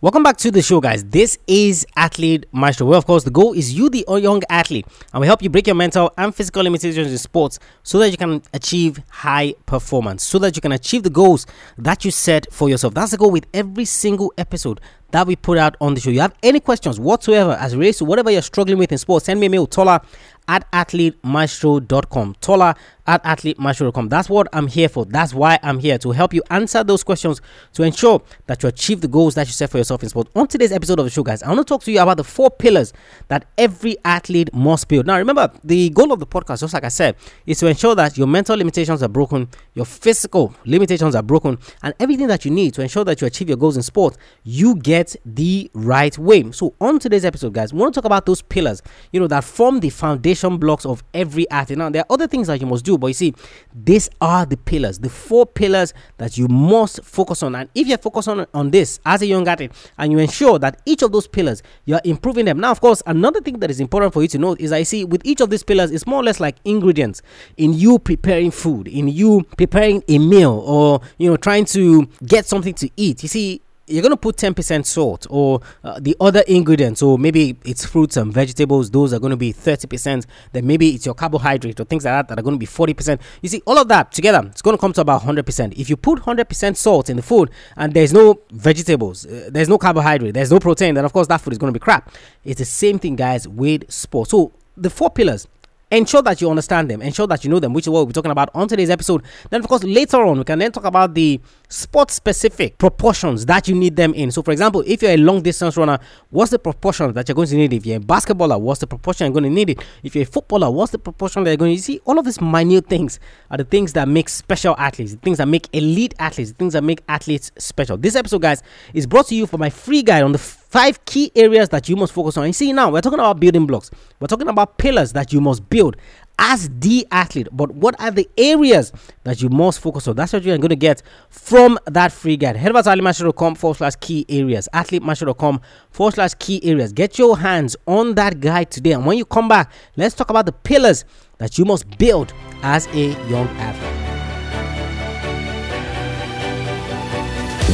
Welcome 0.00 0.22
back 0.22 0.36
to 0.36 0.52
the 0.52 0.62
show, 0.62 0.80
guys. 0.80 1.02
This 1.02 1.38
is 1.48 1.84
Athlete 1.96 2.46
Maestro, 2.52 2.86
where, 2.86 2.98
of 2.98 3.04
course, 3.04 3.24
the 3.24 3.32
goal 3.32 3.52
is 3.52 3.74
you, 3.76 3.90
the 3.90 4.04
young 4.06 4.42
athlete, 4.48 4.86
and 5.12 5.20
we 5.20 5.26
help 5.26 5.42
you 5.42 5.50
break 5.50 5.66
your 5.66 5.74
mental 5.74 6.12
and 6.16 6.32
physical 6.32 6.62
limitations 6.62 7.10
in 7.10 7.18
sports 7.18 7.58
so 7.82 7.98
that 7.98 8.10
you 8.10 8.16
can 8.16 8.40
achieve 8.54 9.00
high 9.10 9.54
performance, 9.66 10.22
so 10.22 10.38
that 10.38 10.54
you 10.54 10.62
can 10.62 10.70
achieve 10.70 11.02
the 11.02 11.10
goals 11.10 11.46
that 11.78 12.04
you 12.04 12.12
set 12.12 12.46
for 12.52 12.68
yourself. 12.68 12.94
That's 12.94 13.10
the 13.10 13.16
goal 13.16 13.32
with 13.32 13.46
every 13.52 13.86
single 13.86 14.32
episode 14.38 14.80
that 15.10 15.26
we 15.26 15.34
put 15.34 15.58
out 15.58 15.74
on 15.80 15.94
the 15.94 16.00
show. 16.00 16.10
You 16.10 16.20
have 16.20 16.36
any 16.44 16.60
questions 16.60 17.00
whatsoever 17.00 17.56
as 17.58 17.72
to 17.72 18.04
whatever 18.04 18.30
you're 18.30 18.42
struggling 18.42 18.78
with 18.78 18.92
in 18.92 18.98
sports, 18.98 19.26
send 19.26 19.40
me 19.40 19.46
a 19.46 19.50
mail, 19.50 19.66
Tola 19.66 20.00
at 20.46 20.70
athletemaestro.com. 20.70 22.36
Tola 22.40 22.76
at 23.08 23.24
athletemaestro.com. 23.24 24.10
That's 24.10 24.28
what 24.28 24.46
I'm 24.52 24.66
here 24.68 24.88
for. 24.88 25.06
That's 25.06 25.32
why 25.32 25.58
I'm 25.62 25.78
here 25.78 25.96
to 25.98 26.10
help 26.12 26.34
you 26.34 26.42
answer 26.50 26.84
those 26.84 27.02
questions 27.02 27.40
to 27.72 27.82
ensure 27.82 28.22
that 28.46 28.62
you 28.62 28.68
achieve 28.68 29.00
the 29.00 29.08
goals 29.08 29.34
that 29.34 29.46
you 29.46 29.52
set 29.52 29.70
for 29.70 29.78
yourself 29.78 30.02
in 30.02 30.10
sport. 30.10 30.28
On 30.36 30.46
today's 30.46 30.72
episode 30.72 30.98
of 30.98 31.06
the 31.06 31.10
show, 31.10 31.22
guys, 31.22 31.42
I 31.42 31.48
want 31.48 31.60
to 31.60 31.64
talk 31.64 31.82
to 31.84 31.90
you 31.90 32.00
about 32.00 32.18
the 32.18 32.24
four 32.24 32.50
pillars 32.50 32.92
that 33.28 33.46
every 33.56 33.96
athlete 34.04 34.52
must 34.52 34.88
build. 34.88 35.06
Now, 35.06 35.16
remember, 35.16 35.50
the 35.64 35.88
goal 35.90 36.12
of 36.12 36.20
the 36.20 36.26
podcast, 36.26 36.60
just 36.60 36.74
like 36.74 36.84
I 36.84 36.88
said, 36.88 37.16
is 37.46 37.58
to 37.60 37.66
ensure 37.66 37.94
that 37.94 38.18
your 38.18 38.26
mental 38.26 38.56
limitations 38.56 39.02
are 39.02 39.08
broken, 39.08 39.48
your 39.72 39.86
physical 39.86 40.54
limitations 40.66 41.14
are 41.14 41.22
broken, 41.22 41.58
and 41.82 41.94
everything 41.98 42.26
that 42.26 42.44
you 42.44 42.50
need 42.50 42.74
to 42.74 42.82
ensure 42.82 43.04
that 43.04 43.22
you 43.22 43.26
achieve 43.26 43.48
your 43.48 43.56
goals 43.56 43.78
in 43.78 43.82
sport, 43.82 44.18
you 44.44 44.76
get 44.76 45.16
the 45.24 45.70
right 45.72 46.16
way. 46.18 46.52
So, 46.52 46.74
on 46.78 46.98
today's 46.98 47.24
episode, 47.24 47.54
guys, 47.54 47.72
we 47.72 47.80
want 47.80 47.94
to 47.94 48.00
talk 48.02 48.06
about 48.06 48.26
those 48.26 48.42
pillars, 48.42 48.82
you 49.12 49.20
know, 49.20 49.28
that 49.28 49.44
form 49.44 49.80
the 49.80 49.88
foundation 49.88 50.58
blocks 50.58 50.84
of 50.84 51.02
every 51.14 51.48
athlete. 51.50 51.78
Now, 51.78 51.88
there 51.88 52.02
are 52.02 52.12
other 52.12 52.26
things 52.26 52.48
that 52.48 52.60
you 52.60 52.66
must 52.66 52.84
do 52.84 52.97
but 52.98 53.08
you 53.08 53.14
see, 53.14 53.34
these 53.74 54.08
are 54.20 54.44
the 54.46 54.56
pillars, 54.56 54.98
the 54.98 55.08
four 55.08 55.46
pillars 55.46 55.94
that 56.18 56.36
you 56.36 56.48
must 56.48 57.02
focus 57.04 57.42
on. 57.42 57.54
And 57.54 57.68
if 57.74 57.86
you're 57.86 57.98
focused 57.98 58.28
on, 58.28 58.46
on 58.54 58.70
this 58.70 59.00
as 59.04 59.22
a 59.22 59.26
young 59.26 59.46
athlete 59.46 59.72
and 59.98 60.12
you 60.12 60.18
ensure 60.18 60.58
that 60.58 60.80
each 60.86 61.02
of 61.02 61.12
those 61.12 61.26
pillars 61.26 61.62
you're 61.84 62.00
improving 62.04 62.44
them. 62.44 62.60
Now, 62.60 62.70
of 62.70 62.80
course, 62.80 63.02
another 63.06 63.40
thing 63.40 63.58
that 63.60 63.70
is 63.70 63.80
important 63.80 64.12
for 64.12 64.22
you 64.22 64.28
to 64.28 64.38
know 64.38 64.56
is 64.58 64.72
I 64.72 64.82
see 64.82 65.04
with 65.04 65.22
each 65.24 65.40
of 65.40 65.50
these 65.50 65.62
pillars, 65.62 65.90
it's 65.90 66.06
more 66.06 66.20
or 66.20 66.24
less 66.24 66.40
like 66.40 66.56
ingredients 66.64 67.22
in 67.56 67.72
you 67.72 67.98
preparing 67.98 68.50
food, 68.50 68.88
in 68.88 69.08
you 69.08 69.46
preparing 69.56 70.02
a 70.08 70.18
meal, 70.18 70.62
or 70.64 71.00
you 71.18 71.30
know, 71.30 71.36
trying 71.36 71.64
to 71.66 72.06
get 72.26 72.46
something 72.46 72.74
to 72.74 72.90
eat. 72.96 73.22
You 73.22 73.28
see, 73.28 73.62
you're 73.88 74.02
going 74.02 74.12
to 74.12 74.16
put 74.16 74.36
10% 74.36 74.84
salt 74.86 75.26
or 75.30 75.60
uh, 75.84 75.98
the 76.00 76.16
other 76.20 76.42
ingredients 76.46 77.02
or 77.02 77.18
maybe 77.18 77.56
it's 77.64 77.84
fruits 77.84 78.16
and 78.16 78.32
vegetables 78.32 78.90
those 78.90 79.12
are 79.12 79.18
going 79.18 79.30
to 79.30 79.36
be 79.36 79.52
30% 79.52 80.26
then 80.52 80.66
maybe 80.66 80.90
it's 80.90 81.06
your 81.06 81.14
carbohydrate 81.14 81.80
or 81.80 81.84
things 81.84 82.04
like 82.04 82.12
that 82.12 82.28
that 82.28 82.38
are 82.38 82.42
going 82.42 82.54
to 82.54 82.58
be 82.58 82.66
40% 82.66 83.20
you 83.42 83.48
see 83.48 83.62
all 83.66 83.78
of 83.78 83.88
that 83.88 84.12
together 84.12 84.42
it's 84.50 84.62
going 84.62 84.76
to 84.76 84.80
come 84.80 84.92
to 84.92 85.00
about 85.00 85.22
100% 85.22 85.78
if 85.78 85.88
you 85.90 85.96
put 85.96 86.20
100% 86.20 86.76
salt 86.76 87.10
in 87.10 87.16
the 87.16 87.22
food 87.22 87.50
and 87.76 87.94
there's 87.94 88.12
no 88.12 88.38
vegetables 88.50 89.26
uh, 89.26 89.48
there's 89.50 89.68
no 89.68 89.78
carbohydrate 89.78 90.34
there's 90.34 90.50
no 90.50 90.60
protein 90.60 90.94
then 90.94 91.04
of 91.04 91.12
course 91.12 91.26
that 91.26 91.40
food 91.40 91.52
is 91.52 91.58
going 91.58 91.72
to 91.72 91.78
be 91.78 91.82
crap. 91.82 92.12
It's 92.44 92.58
the 92.58 92.64
same 92.64 92.98
thing 92.98 93.16
guys 93.16 93.46
with 93.48 93.90
sports. 93.90 94.30
So 94.30 94.52
the 94.76 94.90
four 94.90 95.10
pillars 95.10 95.46
ensure 95.90 96.22
that 96.22 96.40
you 96.40 96.50
understand 96.50 96.90
them 96.90 97.00
ensure 97.00 97.26
that 97.26 97.44
you 97.44 97.50
know 97.50 97.58
them 97.58 97.72
which 97.72 97.84
is 97.84 97.88
what 97.88 98.00
we'll 98.00 98.06
be 98.06 98.12
talking 98.12 98.30
about 98.30 98.50
on 98.54 98.68
today's 98.68 98.90
episode. 98.90 99.22
Then 99.50 99.60
of 99.60 99.68
course 99.68 99.84
later 99.84 100.22
on 100.22 100.38
we 100.38 100.44
can 100.44 100.58
then 100.58 100.70
talk 100.70 100.84
about 100.84 101.14
the 101.14 101.40
sport 101.68 102.10
specific 102.10 102.76
proportions 102.78 103.46
that 103.46 103.68
you 103.68 103.74
need 103.74 103.96
them 103.96 104.12
in. 104.14 104.30
So 104.30 104.42
for 104.42 104.50
example 104.50 104.84
if 104.86 105.02
you're 105.02 105.12
a 105.12 105.16
long 105.16 105.40
distance 105.40 105.76
runner 105.76 105.98
what's 106.30 106.50
the 106.50 106.58
proportion 106.58 107.12
that 107.14 107.28
you're 107.28 107.34
going 107.34 107.48
to 107.48 107.56
need? 107.56 107.72
If 107.72 107.86
you're 107.86 107.96
a 107.96 108.00
basketballer 108.00 108.60
what's 108.60 108.80
the 108.80 108.86
proportion 108.86 109.26
you're 109.26 109.32
going 109.32 109.44
to 109.44 109.50
need 109.50 109.70
it? 109.70 109.84
If 110.02 110.14
you're 110.14 110.24
a 110.24 110.26
footballer 110.26 110.70
what's 110.70 110.92
the 110.92 110.98
proportion 110.98 111.44
that 111.44 111.50
you're 111.50 111.56
going 111.56 111.76
to 111.76 111.82
see 111.82 112.00
all 112.04 112.18
of 112.18 112.24
these 112.24 112.40
minute 112.40 112.86
things 112.86 113.18
are 113.50 113.56
the 113.56 113.64
things 113.64 113.94
that 113.94 114.08
make 114.08 114.28
special 114.28 114.74
athletes 114.78 115.12
the 115.12 115.18
things 115.18 115.38
that 115.38 115.48
make 115.48 115.68
elite 115.72 116.14
athletes 116.18 116.50
the 116.50 116.56
things 116.56 116.74
that 116.74 116.84
make 116.84 117.02
athletes 117.08 117.50
special. 117.58 117.96
This 117.96 118.14
episode 118.14 118.42
guys 118.42 118.62
is 118.92 119.06
brought 119.06 119.28
to 119.28 119.34
you 119.34 119.46
for 119.46 119.56
my 119.56 119.70
free 119.70 120.02
guide 120.02 120.22
on 120.22 120.32
the 120.32 120.57
five 120.68 121.04
key 121.06 121.32
areas 121.34 121.70
that 121.70 121.88
you 121.88 121.96
must 121.96 122.12
focus 122.12 122.36
on. 122.36 122.46
You 122.46 122.52
see, 122.52 122.72
now 122.72 122.90
we're 122.90 123.00
talking 123.00 123.18
about 123.18 123.40
building 123.40 123.66
blocks, 123.66 123.90
we're 124.20 124.28
talking 124.28 124.48
about 124.48 124.78
pillars 124.78 125.12
that 125.14 125.32
you 125.32 125.40
must 125.40 125.68
build 125.68 125.96
as 126.38 126.70
the 126.78 127.06
athlete. 127.10 127.48
But 127.52 127.72
what 127.72 128.00
are 128.00 128.10
the 128.10 128.28
areas 128.38 128.92
that 129.24 129.42
you 129.42 129.48
must 129.48 129.80
focus 129.80 130.06
on? 130.06 130.16
That's 130.16 130.32
what 130.32 130.44
you're 130.44 130.56
going 130.58 130.68
to 130.68 130.76
get 130.76 131.02
from 131.30 131.78
that 131.86 132.12
free 132.12 132.36
guide. 132.36 132.56
Head 132.56 132.70
over 132.70 132.82
to 132.82 132.90
athletemaestro.com 132.90 133.56
forward 133.56 133.76
slash 133.76 133.96
key 133.96 134.24
areas. 134.28 134.68
Athletemaestro.com 134.72 135.60
forward 135.90 136.14
slash 136.14 136.34
key 136.34 136.64
areas. 136.64 136.92
Get 136.92 137.18
your 137.18 137.38
hands 137.38 137.76
on 137.86 138.14
that 138.14 138.40
guide 138.40 138.70
today. 138.70 138.92
And 138.92 139.04
when 139.04 139.18
you 139.18 139.24
come 139.24 139.48
back, 139.48 139.72
let's 139.96 140.14
talk 140.14 140.30
about 140.30 140.46
the 140.46 140.52
pillars 140.52 141.04
that 141.38 141.58
you 141.58 141.64
must 141.64 141.98
build 141.98 142.32
as 142.62 142.86
a 142.88 143.08
young 143.28 143.48
athlete. 143.56 143.94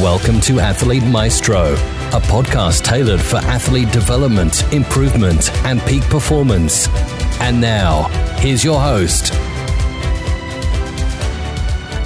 Welcome 0.02 0.40
to 0.42 0.58
Athlete 0.58 1.04
Maestro 1.04 1.76
a 2.14 2.20
podcast 2.20 2.84
tailored 2.84 3.20
for 3.20 3.38
athlete 3.38 3.90
development, 3.90 4.62
improvement, 4.72 5.50
and 5.64 5.80
peak 5.82 6.00
performance. 6.04 6.86
And 7.40 7.60
now, 7.60 8.04
here's 8.38 8.62
your 8.62 8.80
host. 8.80 9.32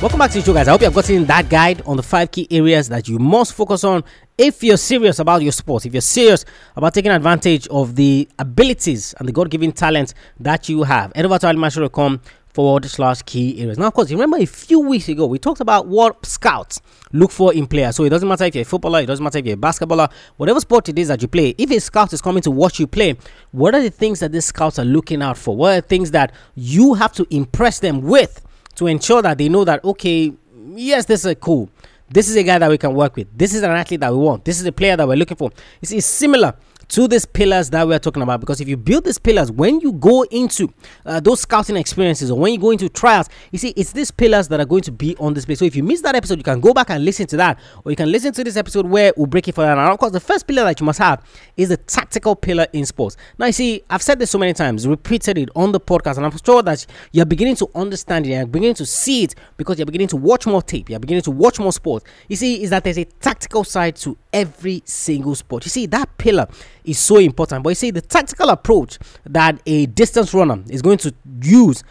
Welcome 0.00 0.18
back 0.18 0.30
to 0.30 0.38
the 0.38 0.44
show, 0.46 0.54
guys. 0.54 0.66
I 0.66 0.70
hope 0.70 0.80
you 0.80 0.86
have 0.86 0.94
gotten 0.94 1.26
that 1.26 1.50
guide 1.50 1.82
on 1.84 1.98
the 1.98 2.02
five 2.02 2.30
key 2.30 2.48
areas 2.50 2.88
that 2.88 3.06
you 3.06 3.18
must 3.18 3.52
focus 3.52 3.84
on 3.84 4.02
if 4.38 4.62
you're 4.62 4.78
serious 4.78 5.18
about 5.18 5.42
your 5.42 5.52
sport, 5.52 5.84
if 5.84 5.92
you're 5.92 6.00
serious 6.00 6.46
about 6.74 6.94
taking 6.94 7.10
advantage 7.10 7.68
of 7.68 7.94
the 7.94 8.26
abilities 8.38 9.14
and 9.18 9.28
the 9.28 9.32
God 9.32 9.50
given 9.50 9.72
talent 9.72 10.14
that 10.40 10.70
you 10.70 10.84
have. 10.84 11.12
Head 11.14 11.26
over 11.26 11.38
to 11.38 11.46
athletemaestro.com 11.48 12.22
forward 12.58 12.84
slash 12.86 13.22
key 13.22 13.60
areas. 13.60 13.78
Now, 13.78 13.86
of 13.86 13.94
course, 13.94 14.10
you 14.10 14.16
remember 14.16 14.36
a 14.36 14.44
few 14.44 14.80
weeks 14.80 15.08
ago 15.08 15.26
we 15.26 15.38
talked 15.38 15.60
about 15.60 15.86
what 15.86 16.26
scouts 16.26 16.80
look 17.12 17.30
for 17.30 17.54
in 17.54 17.68
players. 17.68 17.94
So 17.94 18.02
it 18.02 18.08
doesn't 18.08 18.28
matter 18.28 18.46
if 18.46 18.56
you're 18.56 18.62
a 18.62 18.64
footballer, 18.64 19.00
it 19.00 19.06
doesn't 19.06 19.22
matter 19.22 19.38
if 19.38 19.46
you're 19.46 19.54
a 19.54 19.56
basketballer, 19.56 20.10
whatever 20.38 20.58
sport 20.58 20.88
it 20.88 20.98
is 20.98 21.06
that 21.06 21.22
you 21.22 21.28
play. 21.28 21.54
If 21.56 21.70
a 21.70 21.78
scout 21.78 22.12
is 22.12 22.20
coming 22.20 22.42
to 22.42 22.50
watch 22.50 22.80
you 22.80 22.88
play, 22.88 23.16
what 23.52 23.76
are 23.76 23.80
the 23.80 23.90
things 23.90 24.18
that 24.18 24.32
these 24.32 24.46
scouts 24.46 24.80
are 24.80 24.84
looking 24.84 25.22
out 25.22 25.38
for? 25.38 25.56
What 25.56 25.68
are 25.70 25.80
the 25.80 25.86
things 25.86 26.10
that 26.10 26.32
you 26.56 26.94
have 26.94 27.12
to 27.12 27.26
impress 27.30 27.78
them 27.78 28.00
with 28.00 28.44
to 28.74 28.88
ensure 28.88 29.22
that 29.22 29.38
they 29.38 29.48
know 29.48 29.64
that 29.64 29.84
okay, 29.84 30.32
yes, 30.74 31.04
this 31.04 31.24
is 31.24 31.36
cool. 31.40 31.70
This 32.10 32.28
is 32.28 32.34
a 32.34 32.42
guy 32.42 32.58
that 32.58 32.68
we 32.68 32.78
can 32.78 32.92
work 32.92 33.14
with. 33.14 33.28
This 33.38 33.54
is 33.54 33.62
an 33.62 33.70
athlete 33.70 34.00
that 34.00 34.10
we 34.10 34.18
want. 34.18 34.44
This 34.44 34.58
is 34.60 34.66
a 34.66 34.72
player 34.72 34.96
that 34.96 35.06
we're 35.06 35.16
looking 35.16 35.36
for. 35.36 35.52
It's, 35.80 35.92
it's 35.92 36.06
similar 36.06 36.56
to 36.88 37.08
these 37.08 37.24
pillars 37.24 37.70
that 37.70 37.86
we're 37.86 37.98
talking 37.98 38.22
about. 38.22 38.40
Because 38.40 38.60
if 38.60 38.68
you 38.68 38.76
build 38.76 39.04
these 39.04 39.18
pillars 39.18 39.50
when 39.52 39.80
you 39.80 39.92
go 39.92 40.22
into 40.22 40.72
uh, 41.06 41.20
those 41.20 41.40
scouting 41.40 41.76
experiences 41.76 42.30
or 42.30 42.38
when 42.38 42.52
you 42.52 42.58
go 42.58 42.70
into 42.70 42.88
trials 42.88 43.28
you 43.52 43.58
see 43.58 43.70
it's 43.76 43.92
these 43.92 44.10
pillars 44.10 44.48
that 44.48 44.60
are 44.60 44.66
going 44.66 44.82
to 44.82 44.92
be 44.92 45.16
on 45.18 45.34
display. 45.34 45.54
So 45.54 45.64
if 45.64 45.76
you 45.76 45.82
missed 45.82 46.02
that 46.02 46.14
episode 46.14 46.38
you 46.38 46.44
can 46.44 46.60
go 46.60 46.74
back 46.74 46.90
and 46.90 47.04
listen 47.04 47.26
to 47.28 47.36
that. 47.36 47.58
Or 47.84 47.92
you 47.92 47.96
can 47.96 48.10
listen 48.10 48.32
to 48.32 48.44
this 48.44 48.56
episode 48.56 48.86
where 48.86 49.12
we'll 49.16 49.26
break 49.26 49.48
it 49.48 49.54
for 49.54 49.62
that 49.62 49.78
and 49.78 49.88
of 49.88 49.98
course 49.98 50.12
the 50.12 50.20
first 50.20 50.46
pillar 50.46 50.64
that 50.64 50.80
you 50.80 50.86
must 50.86 50.98
have 50.98 51.24
is 51.56 51.68
the 51.68 51.76
tactical 51.76 52.34
pillar 52.34 52.66
in 52.72 52.84
sports. 52.84 53.16
Now 53.38 53.46
you 53.46 53.52
see 53.52 53.82
i've 53.90 54.02
said 54.02 54.18
this 54.18 54.30
so 54.30 54.38
many 54.38 54.52
times 54.52 54.86
repeated 54.86 55.38
it 55.38 55.48
on 55.54 55.72
the 55.72 55.80
podcast 55.80 56.16
and 56.16 56.26
i'm 56.26 56.36
sure 56.44 56.62
that 56.62 56.84
you're 57.12 57.26
beginning 57.26 57.56
to 57.56 57.68
understand 57.74 58.26
it 58.26 58.32
and 58.32 58.50
beginning 58.50 58.74
to 58.74 58.86
see 58.86 59.24
it 59.24 59.34
because 59.56 59.78
you're 59.78 59.86
beginning 59.86 60.08
to 60.08 60.16
watch 60.16 60.46
more 60.46 60.62
tape 60.62 60.88
you're 60.88 60.98
beginning 60.98 61.22
to 61.22 61.30
watch 61.30 61.58
more 61.58 61.72
sports. 61.72 62.04
You 62.28 62.36
see 62.36 62.62
is 62.62 62.70
that 62.70 62.84
there's 62.84 62.98
a 62.98 63.04
tactical 63.04 63.64
side 63.64 63.96
to 63.96 64.16
every 64.32 64.82
single 64.84 65.34
sport. 65.34 65.64
You 65.64 65.70
see 65.70 65.86
that 65.86 66.16
pillar 66.18 66.46
is 66.88 66.98
so 66.98 67.18
important. 67.18 67.62
But 67.62 67.70
you 67.70 67.74
see, 67.74 67.90
the 67.90 68.00
tactical 68.00 68.48
approach 68.50 68.98
that 69.24 69.60
a 69.66 69.86
distance 69.86 70.32
runner 70.34 70.62
is 70.68 70.82
going 70.82 70.98
to 70.98 71.14
use 71.42 71.84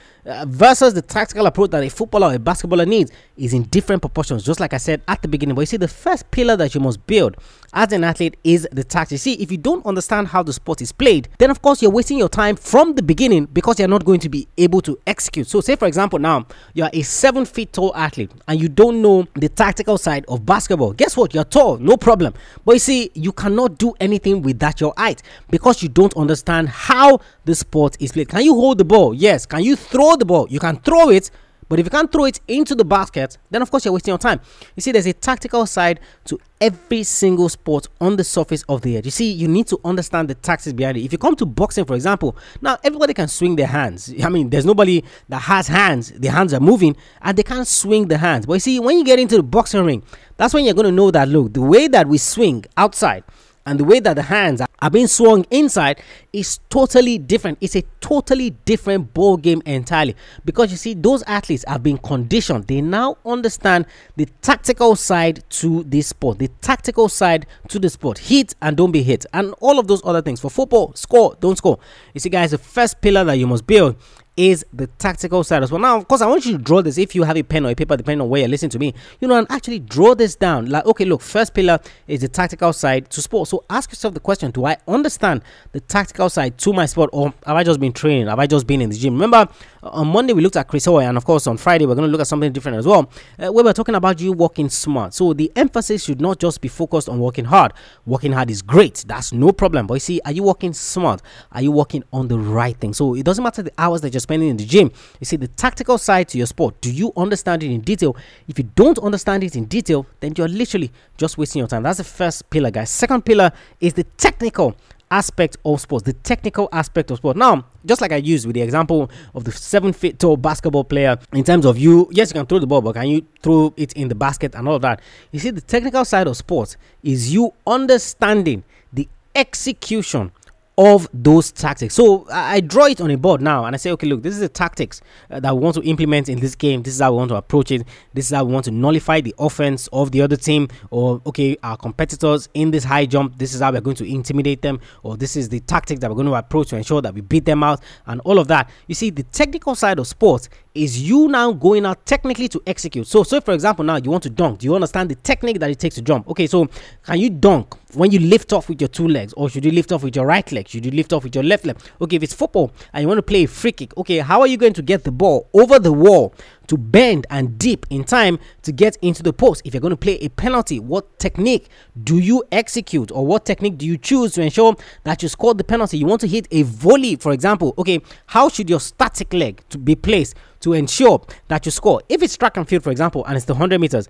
versus 0.45 0.93
the 0.93 1.01
tactical 1.01 1.45
approach 1.45 1.71
that 1.71 1.83
a 1.83 1.89
footballer 1.89 2.27
or 2.27 2.33
a 2.35 2.39
basketballer 2.39 2.87
needs 2.87 3.11
is 3.37 3.53
in 3.53 3.63
different 3.63 4.01
proportions, 4.01 4.43
just 4.43 4.59
like 4.59 4.73
I 4.73 4.77
said 4.77 5.01
at 5.07 5.21
the 5.21 5.27
beginning. 5.27 5.55
But 5.55 5.61
you 5.61 5.67
see, 5.67 5.77
the 5.77 5.87
first 5.87 6.29
pillar 6.31 6.55
that 6.57 6.75
you 6.75 6.81
must 6.81 7.05
build 7.07 7.37
as 7.73 7.91
an 7.91 8.03
athlete 8.03 8.37
is 8.43 8.67
the 8.71 8.83
tactics. 8.83 9.21
See, 9.21 9.33
if 9.33 9.51
you 9.51 9.57
don't 9.57 9.85
understand 9.85 10.27
how 10.27 10.43
the 10.43 10.53
sport 10.53 10.81
is 10.81 10.91
played, 10.91 11.29
then 11.37 11.49
of 11.49 11.61
course 11.61 11.81
you're 11.81 11.91
wasting 11.91 12.17
your 12.17 12.29
time 12.29 12.55
from 12.55 12.95
the 12.95 13.03
beginning 13.03 13.45
because 13.45 13.79
you're 13.79 13.87
not 13.87 14.03
going 14.03 14.19
to 14.21 14.29
be 14.29 14.47
able 14.57 14.81
to 14.81 14.99
execute. 15.07 15.47
So, 15.47 15.61
say 15.61 15.75
for 15.75 15.87
example, 15.87 16.19
now 16.19 16.47
you're 16.73 16.89
a 16.91 17.01
seven 17.03 17.45
feet 17.45 17.73
tall 17.73 17.95
athlete 17.95 18.31
and 18.47 18.59
you 18.59 18.67
don't 18.67 19.01
know 19.01 19.27
the 19.35 19.49
tactical 19.49 19.97
side 19.97 20.25
of 20.27 20.45
basketball. 20.45 20.93
Guess 20.93 21.15
what? 21.15 21.33
You're 21.33 21.43
tall, 21.45 21.77
no 21.77 21.95
problem. 21.95 22.33
But 22.65 22.73
you 22.73 22.79
see, 22.79 23.11
you 23.13 23.31
cannot 23.31 23.77
do 23.77 23.93
anything 23.99 24.41
without 24.41 24.81
your 24.81 24.93
height 24.97 25.21
because 25.49 25.81
you 25.81 25.89
don't 25.89 26.15
understand 26.17 26.69
how 26.69 27.19
the 27.45 27.55
sport 27.55 27.95
is 27.99 28.11
played. 28.11 28.29
Can 28.29 28.41
you 28.41 28.53
hold 28.53 28.77
the 28.77 28.85
ball? 28.85 29.13
Yes. 29.13 29.45
Can 29.45 29.63
you 29.63 29.75
throw 29.75 30.16
the 30.19 30.25
ball. 30.25 30.47
You 30.49 30.59
can 30.59 30.77
throw 30.77 31.09
it, 31.09 31.31
but 31.69 31.79
if 31.79 31.85
you 31.85 31.89
can't 31.89 32.11
throw 32.11 32.25
it 32.25 32.39
into 32.47 32.75
the 32.75 32.85
basket, 32.85 33.37
then 33.49 33.61
of 33.61 33.69
course 33.69 33.83
you're 33.83 33.93
wasting 33.93 34.11
your 34.11 34.17
time. 34.17 34.39
You 34.75 34.81
see, 34.81 34.91
there's 34.91 35.05
a 35.05 35.13
tactical 35.13 35.65
side 35.65 35.99
to 36.25 36.39
every 36.61 37.03
single 37.03 37.49
sport 37.49 37.87
on 37.99 38.15
the 38.15 38.23
surface 38.23 38.63
of 38.69 38.81
the 38.81 38.97
earth. 38.97 39.05
You 39.05 39.11
see, 39.11 39.31
you 39.31 39.47
need 39.47 39.67
to 39.67 39.79
understand 39.83 40.29
the 40.29 40.35
tactics 40.35 40.73
behind 40.73 40.97
it. 40.97 41.01
If 41.01 41.11
you 41.11 41.17
come 41.17 41.35
to 41.35 41.45
boxing, 41.45 41.85
for 41.85 41.95
example, 41.95 42.37
now 42.61 42.77
everybody 42.83 43.13
can 43.13 43.27
swing 43.27 43.57
their 43.57 43.67
hands. 43.67 44.13
I 44.23 44.29
mean, 44.29 44.49
there's 44.49 44.65
nobody 44.65 45.03
that 45.29 45.39
has 45.39 45.67
hands, 45.67 46.11
the 46.11 46.29
hands 46.29 46.53
are 46.53 46.61
moving, 46.61 46.95
and 47.21 47.37
they 47.37 47.43
can't 47.43 47.67
swing 47.67 48.07
the 48.07 48.17
hands. 48.17 48.45
But 48.45 48.53
you 48.53 48.59
see, 48.61 48.79
when 48.79 48.97
you 48.97 49.03
get 49.03 49.19
into 49.19 49.35
the 49.35 49.43
boxing 49.43 49.83
ring, 49.83 50.03
that's 50.37 50.53
when 50.53 50.63
you're 50.63 50.73
going 50.73 50.85
to 50.85 50.91
know 50.91 51.11
that 51.11 51.27
look, 51.27 51.53
the 51.53 51.61
way 51.61 51.87
that 51.89 52.07
we 52.07 52.17
swing 52.17 52.63
outside 52.77 53.23
and 53.65 53.77
the 53.77 53.83
way 53.83 53.99
that 53.99 54.15
the 54.15 54.23
hands 54.23 54.61
are 54.61 54.66
are 54.81 54.89
being 54.89 55.07
swung 55.07 55.45
inside 55.49 56.01
is 56.33 56.59
totally 56.69 57.17
different. 57.17 57.57
It's 57.61 57.75
a 57.75 57.83
totally 57.99 58.51
different 58.65 59.13
ball 59.13 59.37
game 59.37 59.61
entirely 59.65 60.15
because 60.45 60.71
you 60.71 60.77
see 60.77 60.93
those 60.93 61.23
athletes 61.23 61.65
have 61.67 61.83
been 61.83 61.97
conditioned. 61.97 62.67
They 62.67 62.81
now 62.81 63.17
understand 63.25 63.85
the 64.15 64.25
tactical 64.41 64.95
side 64.95 65.43
to 65.49 65.83
this 65.83 66.07
sport, 66.07 66.39
the 66.39 66.49
tactical 66.61 67.09
side 67.09 67.45
to 67.69 67.79
the 67.79 67.89
sport. 67.89 68.19
Hit 68.19 68.55
and 68.61 68.77
don't 68.77 68.91
be 68.91 69.03
hit, 69.03 69.25
and 69.33 69.53
all 69.59 69.79
of 69.79 69.87
those 69.87 70.01
other 70.05 70.21
things. 70.21 70.39
For 70.39 70.51
football, 70.51 70.93
score, 70.93 71.35
don't 71.39 71.57
score. 71.57 71.79
You 72.13 72.19
see, 72.19 72.29
guys, 72.29 72.51
the 72.51 72.57
first 72.57 73.01
pillar 73.01 73.23
that 73.23 73.37
you 73.37 73.47
must 73.47 73.65
build 73.65 73.95
is 74.37 74.63
the 74.71 74.85
tactical 74.85 75.43
side 75.43 75.63
as 75.63 75.71
well. 75.71 75.81
Now, 75.81 75.97
of 75.97 76.07
course, 76.07 76.21
I 76.21 76.27
want 76.27 76.45
you 76.45 76.53
to 76.53 76.63
draw 76.63 76.83
this 76.83 76.99
if 76.99 77.15
you 77.15 77.23
have 77.23 77.35
a 77.35 77.43
pen 77.43 77.65
or 77.65 77.71
a 77.71 77.75
paper, 77.75 77.97
depending 77.97 78.21
on 78.21 78.29
where 78.29 78.41
you're 78.41 78.49
listening 78.49 78.69
to 78.69 78.79
me, 78.79 78.93
you 79.19 79.27
know, 79.27 79.35
and 79.35 79.47
actually 79.49 79.79
draw 79.79 80.13
this 80.13 80.35
down. 80.35 80.67
Like, 80.67 80.85
okay, 80.85 81.05
look, 81.05 81.21
first 81.21 81.55
pillar 81.55 81.79
is 82.07 82.21
the 82.21 82.27
tactical 82.27 82.71
side 82.71 83.09
to 83.09 83.21
sport. 83.21 83.47
So 83.47 83.65
ask 83.69 83.89
yourself 83.91 84.13
the 84.13 84.19
question 84.19 84.51
Do 84.51 84.65
I 84.65 84.77
understand 84.87 85.41
the 85.71 85.79
tactical 85.79 86.29
side 86.29 86.57
to 86.59 86.71
my 86.71 86.85
sport, 86.85 87.09
or 87.13 87.33
have 87.45 87.57
I 87.57 87.63
just 87.63 87.79
been 87.79 87.93
training? 87.93 88.27
Have 88.27 88.39
I 88.39 88.45
just 88.45 88.67
been 88.67 88.81
in 88.81 88.91
the 88.91 88.97
gym? 88.97 89.15
Remember, 89.15 89.47
on 89.81 90.07
Monday 90.07 90.33
we 90.33 90.41
looked 90.41 90.55
at 90.55 90.67
Chris 90.67 90.85
Hoy, 90.85 91.03
and 91.03 91.17
of 91.17 91.25
course, 91.25 91.47
on 91.47 91.57
Friday 91.57 91.87
we're 91.87 91.95
going 91.95 92.07
to 92.07 92.11
look 92.11 92.21
at 92.21 92.27
something 92.27 92.51
different 92.51 92.77
as 92.77 92.85
well. 92.85 93.09
Uh, 93.43 93.51
we 93.51 93.63
were 93.63 93.73
talking 93.73 93.95
about 93.95 94.21
you 94.21 94.33
working 94.33 94.69
smart. 94.69 95.15
So 95.15 95.33
the 95.33 95.51
emphasis 95.55 96.03
should 96.03 96.21
not 96.21 96.39
just 96.39 96.61
be 96.61 96.67
focused 96.67 97.09
on 97.09 97.19
working 97.19 97.45
hard. 97.45 97.73
Working 98.05 98.33
hard 98.33 98.51
is 98.51 98.61
great, 98.61 99.03
that's 99.07 99.33
no 99.33 99.51
problem. 99.51 99.87
But 99.87 99.95
you 99.95 99.99
see, 100.01 100.21
are 100.25 100.31
you 100.31 100.43
working 100.43 100.73
smart? 100.73 101.23
Are 101.51 101.61
you 101.61 101.71
working 101.71 102.03
on 102.13 102.27
the 102.27 102.37
right 102.37 102.77
thing? 102.77 102.93
So 102.93 103.15
it 103.15 103.23
doesn't 103.23 103.43
matter 103.43 103.63
the 103.63 103.71
hours 103.79 104.01
that 104.01 104.13
you're 104.13 104.19
spending 104.27 104.49
in 104.49 104.57
the 104.57 104.65
gym 104.65 104.91
you 105.19 105.25
see, 105.25 105.37
the 105.37 105.47
tactical 105.47 105.97
side 105.97 106.27
to 106.29 106.37
your 106.37 106.47
sport, 106.47 106.79
do 106.81 106.91
you 106.91 107.11
understand 107.15 107.63
it 107.63 107.71
in 107.71 107.81
detail? 107.81 108.15
If 108.47 108.57
you 108.57 108.69
don't 108.75 108.99
understand 108.99 109.43
it 109.43 109.55
in 109.55 109.65
detail, 109.65 110.05
then 110.19 110.33
you're 110.37 110.47
literally 110.47 110.91
just 111.17 111.37
wasting 111.37 111.59
your 111.59 111.67
time. 111.67 111.83
That's 111.83 111.97
the 111.97 112.03
first 112.03 112.49
pillar, 112.49 112.71
guys. 112.71 112.89
Second 112.89 113.25
pillar 113.25 113.51
is 113.79 113.93
the 113.93 114.03
technical 114.03 114.75
aspect 115.09 115.55
of 115.63 115.79
sports, 115.79 116.03
the 116.03 116.13
technical 116.13 116.67
aspect 116.73 117.09
of 117.11 117.17
sport. 117.17 117.37
Now, 117.37 117.65
just 117.85 118.01
like 118.01 118.11
I 118.11 118.17
used 118.17 118.45
with 118.45 118.55
the 118.55 118.61
example 118.61 119.09
of 119.33 119.45
the 119.45 119.51
seven 119.53 119.93
feet 119.93 120.19
tall 120.19 120.35
basketball 120.35 120.83
player, 120.83 121.17
in 121.31 121.45
terms 121.45 121.65
of 121.65 121.77
you, 121.77 122.09
yes, 122.11 122.29
you 122.29 122.33
can 122.33 122.45
throw 122.45 122.59
the 122.59 122.67
ball, 122.67 122.81
but 122.81 122.93
can 122.93 123.07
you 123.07 123.25
throw 123.41 123.73
it 123.77 123.93
in 123.93 124.09
the 124.09 124.15
basket 124.15 124.53
and 124.55 124.67
all 124.67 124.75
of 124.75 124.81
that? 124.81 125.01
You 125.31 125.39
see, 125.39 125.51
the 125.51 125.61
technical 125.61 126.03
side 126.03 126.27
of 126.27 126.35
sports 126.35 126.75
is 127.03 127.33
you 127.33 127.53
understanding 127.65 128.63
the 128.91 129.07
execution 129.33 130.31
of 130.77 131.07
those 131.11 131.51
tactics. 131.51 131.95
So 131.95 132.27
I 132.31 132.59
draw 132.59 132.85
it 132.85 133.01
on 133.01 133.09
a 133.09 133.17
board 133.17 133.41
now 133.41 133.65
and 133.65 133.75
I 133.75 133.77
say, 133.77 133.89
okay, 133.91 134.05
look, 134.05 134.21
this 134.21 134.35
is 134.35 134.41
the 134.41 134.49
tactics 134.49 135.01
uh, 135.31 135.39
that 135.39 135.55
we 135.55 135.59
want 135.59 135.75
to 135.75 135.81
implement 135.81 136.29
in 136.29 136.39
this 136.39 136.53
game. 136.53 136.83
This 136.83 136.93
is 136.93 137.01
how 137.01 137.11
we 137.11 137.17
want 137.17 137.29
to 137.29 137.35
approach 137.35 137.71
it. 137.71 137.87
This 138.13 138.27
is 138.27 138.35
how 138.35 138.43
we 138.43 138.53
want 138.53 138.65
to 138.65 138.71
nullify 138.71 139.21
the 139.21 139.33
offense 139.39 139.87
of 139.91 140.11
the 140.11 140.21
other 140.21 140.35
team, 140.35 140.67
or 140.91 141.19
okay, 141.25 141.57
our 141.63 141.77
competitors 141.77 142.47
in 142.53 142.69
this 142.69 142.83
high 142.83 143.07
jump. 143.07 143.39
This 143.39 143.55
is 143.55 143.61
how 143.61 143.71
we're 143.71 143.81
going 143.81 143.95
to 143.97 144.05
intimidate 144.05 144.61
them, 144.61 144.79
or 145.01 145.17
this 145.17 145.35
is 145.35 145.49
the 145.49 145.61
tactics 145.61 145.99
that 146.01 146.09
we're 146.11 146.15
going 146.15 146.27
to 146.27 146.35
approach 146.35 146.69
to 146.69 146.77
ensure 146.77 147.01
that 147.01 147.13
we 147.13 147.21
beat 147.21 147.45
them 147.45 147.63
out, 147.63 147.81
and 148.05 148.21
all 148.21 148.37
of 148.37 148.47
that. 148.49 148.69
You 148.85 148.93
see, 148.93 149.09
the 149.09 149.23
technical 149.23 149.73
side 149.73 149.97
of 149.97 150.05
sports 150.05 150.47
is 150.77 151.01
you 151.01 151.27
now 151.27 151.51
going 151.51 151.85
out 151.85 152.05
technically 152.05 152.47
to 152.49 152.61
execute. 152.67 153.07
So, 153.07 153.23
so 153.23 153.41
for 153.41 153.53
example, 153.53 153.83
now 153.83 153.97
you 153.97 154.11
want 154.11 154.23
to 154.23 154.29
dunk. 154.29 154.59
Do 154.59 154.65
you 154.65 154.75
understand 154.75 155.09
the 155.09 155.15
technique 155.15 155.59
that 155.59 155.69
it 155.69 155.79
takes 155.79 155.95
to 155.95 156.01
jump? 156.01 156.27
Okay, 156.29 156.47
so 156.47 156.67
can 157.03 157.19
you 157.19 157.29
dunk 157.29 157.75
when 157.93 158.11
you 158.11 158.19
lift 158.19 158.53
off 158.53 158.69
with 158.69 158.81
your 158.81 158.87
two 158.87 159.07
legs, 159.07 159.33
or 159.33 159.49
should 159.49 159.65
you 159.65 159.71
lift 159.71 159.91
off 159.91 160.03
with 160.03 160.15
your 160.15 160.25
right 160.25 160.49
leg? 160.51 160.67
Should 160.67 160.85
you 160.85 160.91
lift 160.91 161.13
off 161.13 161.23
with 161.23 161.33
your 161.35 161.43
left 161.43 161.65
leg? 161.65 161.77
Okay, 162.01 162.17
if 162.17 162.23
it's 162.23 162.33
football 162.33 162.71
and 162.93 163.01
you 163.01 163.07
want 163.07 163.17
to 163.17 163.23
play 163.23 163.43
a 163.43 163.47
free 163.47 163.71
kick, 163.71 163.95
okay, 163.97 164.19
how 164.19 164.41
are 164.41 164.47
you 164.47 164.57
going 164.57 164.73
to 164.73 164.81
get 164.81 165.03
the 165.03 165.11
ball 165.11 165.49
over 165.53 165.79
the 165.79 165.93
wall 165.93 166.33
to 166.67 166.77
bend 166.77 167.25
and 167.29 167.57
dip 167.57 167.85
in 167.89 168.03
time 168.03 168.39
to 168.61 168.71
get 168.71 168.97
into 169.01 169.23
the 169.23 169.33
post? 169.33 169.61
If 169.65 169.73
you're 169.73 169.81
going 169.81 169.91
to 169.91 169.97
play 169.97 170.17
a 170.19 170.29
penalty, 170.29 170.79
what 170.79 171.19
technique 171.19 171.69
do 172.03 172.19
you 172.19 172.43
execute, 172.51 173.11
or 173.11 173.25
what 173.25 173.45
technique 173.45 173.77
do 173.77 173.85
you 173.85 173.97
choose 173.97 174.33
to 174.33 174.41
ensure 174.41 174.75
that 175.03 175.23
you 175.23 175.29
score 175.29 175.53
the 175.53 175.63
penalty? 175.63 175.97
You 175.97 176.05
want 176.05 176.21
to 176.21 176.27
hit 176.27 176.47
a 176.51 176.63
volley, 176.63 177.15
for 177.15 177.31
example. 177.31 177.73
Okay, 177.77 178.01
how 178.27 178.49
should 178.49 178.69
your 178.69 178.79
static 178.79 179.33
leg 179.33 179.63
to 179.69 179.77
be 179.77 179.95
placed 179.95 180.35
to 180.61 180.73
ensure 180.73 181.25
that 181.47 181.65
you 181.65 181.71
score? 181.71 182.01
If 182.09 182.21
it's 182.21 182.37
track 182.37 182.57
and 182.57 182.67
field, 182.67 182.83
for 182.83 182.91
example, 182.91 183.25
and 183.25 183.35
it's 183.35 183.45
the 183.45 183.53
100 183.53 183.79
meters, 183.79 184.09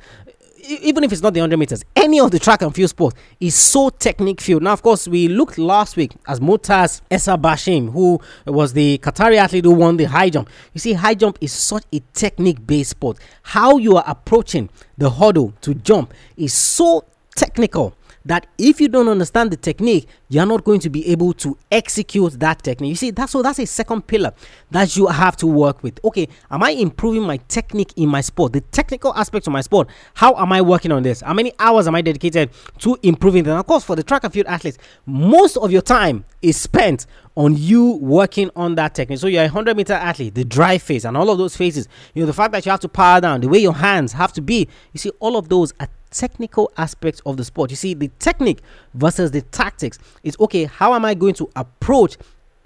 even 0.63 1.03
if 1.03 1.11
it's 1.11 1.21
not 1.21 1.33
the 1.33 1.39
100 1.39 1.57
meters, 1.57 1.83
any 1.95 2.19
of 2.19 2.31
the 2.31 2.39
track 2.39 2.61
and 2.61 2.73
field 2.73 2.89
sports 2.89 3.15
is 3.39 3.55
so 3.55 3.89
technique 3.89 4.41
field. 4.41 4.63
Now, 4.63 4.73
of 4.73 4.81
course, 4.81 5.07
we 5.07 5.27
looked 5.27 5.57
last 5.57 5.97
week 5.97 6.13
as 6.27 6.39
Mutaz 6.39 7.01
Essa 7.11 7.37
Barshim, 7.37 7.91
who 7.91 8.19
was 8.45 8.73
the 8.73 8.97
Qatari 8.99 9.37
athlete 9.37 9.65
who 9.65 9.71
won 9.71 9.97
the 9.97 10.05
high 10.05 10.29
jump. 10.29 10.49
You 10.73 10.79
see, 10.79 10.93
high 10.93 11.15
jump 11.15 11.37
is 11.41 11.51
such 11.51 11.83
a 11.93 12.01
technique 12.13 12.65
based 12.65 12.91
sport. 12.91 13.17
How 13.43 13.77
you 13.77 13.97
are 13.97 14.03
approaching 14.07 14.69
the 14.97 15.09
hurdle 15.09 15.53
to 15.61 15.73
jump 15.73 16.13
is 16.35 16.53
so 16.53 17.05
technical 17.35 17.95
that 18.25 18.45
if 18.57 18.81
you 18.81 18.89
don't 18.89 19.07
understand 19.07 19.51
the 19.51 19.57
technique, 19.57 20.07
you're 20.29 20.45
not 20.45 20.63
going 20.63 20.79
to 20.81 20.89
be 20.89 21.07
able 21.07 21.33
to 21.33 21.57
execute 21.71 22.39
that 22.39 22.63
technique. 22.63 22.89
You 22.89 22.95
see, 22.95 23.11
that's 23.11 23.31
so 23.31 23.41
that's 23.41 23.59
a 23.59 23.65
second 23.65 24.07
pillar 24.07 24.33
that 24.71 24.95
you 24.95 25.07
have 25.07 25.37
to 25.37 25.47
work 25.47 25.83
with. 25.83 25.99
Okay, 26.03 26.27
am 26.51 26.63
I 26.63 26.71
improving 26.71 27.23
my 27.23 27.37
technique 27.47 27.93
in 27.95 28.09
my 28.09 28.21
sport? 28.21 28.53
The 28.53 28.61
technical 28.61 29.13
aspects 29.15 29.47
of 29.47 29.53
my 29.53 29.61
sport. 29.61 29.89
How 30.15 30.35
am 30.35 30.51
I 30.51 30.61
working 30.61 30.91
on 30.91 31.03
this? 31.03 31.21
How 31.21 31.33
many 31.33 31.53
hours 31.59 31.87
am 31.87 31.95
I 31.95 32.01
dedicated 32.01 32.49
to 32.79 32.97
improving 33.03 33.43
them? 33.43 33.57
Of 33.57 33.65
course, 33.65 33.83
for 33.83 33.95
the 33.95 34.03
track 34.03 34.23
and 34.23 34.33
field 34.33 34.47
athletes, 34.47 34.77
most 35.05 35.57
of 35.57 35.71
your 35.71 35.81
time 35.81 36.25
is 36.41 36.59
spent 36.59 37.05
on 37.35 37.55
you 37.55 37.93
working 37.97 38.49
on 38.55 38.75
that 38.75 38.95
technique. 38.95 39.19
So 39.19 39.27
you're 39.27 39.43
a 39.43 39.45
100 39.45 39.77
meter 39.77 39.93
athlete, 39.93 40.33
the 40.33 40.43
drive 40.43 40.81
phase 40.81 41.05
and 41.05 41.15
all 41.15 41.29
of 41.29 41.37
those 41.37 41.55
phases, 41.55 41.87
you 42.15 42.21
know, 42.21 42.25
the 42.25 42.33
fact 42.33 42.51
that 42.51 42.65
you 42.65 42.71
have 42.71 42.79
to 42.81 42.89
power 42.89 43.21
down, 43.21 43.41
the 43.41 43.47
way 43.47 43.59
your 43.59 43.75
hands 43.75 44.13
have 44.13 44.33
to 44.33 44.41
be, 44.41 44.67
you 44.91 44.97
see, 44.97 45.11
all 45.19 45.37
of 45.37 45.47
those 45.47 45.71
are 45.79 45.87
technical 46.09 46.71
aspects 46.77 47.21
of 47.25 47.37
the 47.37 47.43
sport. 47.43 47.69
You 47.69 47.75
see, 47.75 47.93
the 47.93 48.09
technique 48.19 48.61
versus 48.93 49.31
the 49.31 49.41
tactics 49.41 49.99
is 50.27 50.35
okay, 50.39 50.65
how 50.65 50.93
am 50.93 51.05
I 51.05 51.13
going 51.13 51.33
to 51.35 51.49
approach 51.55 52.17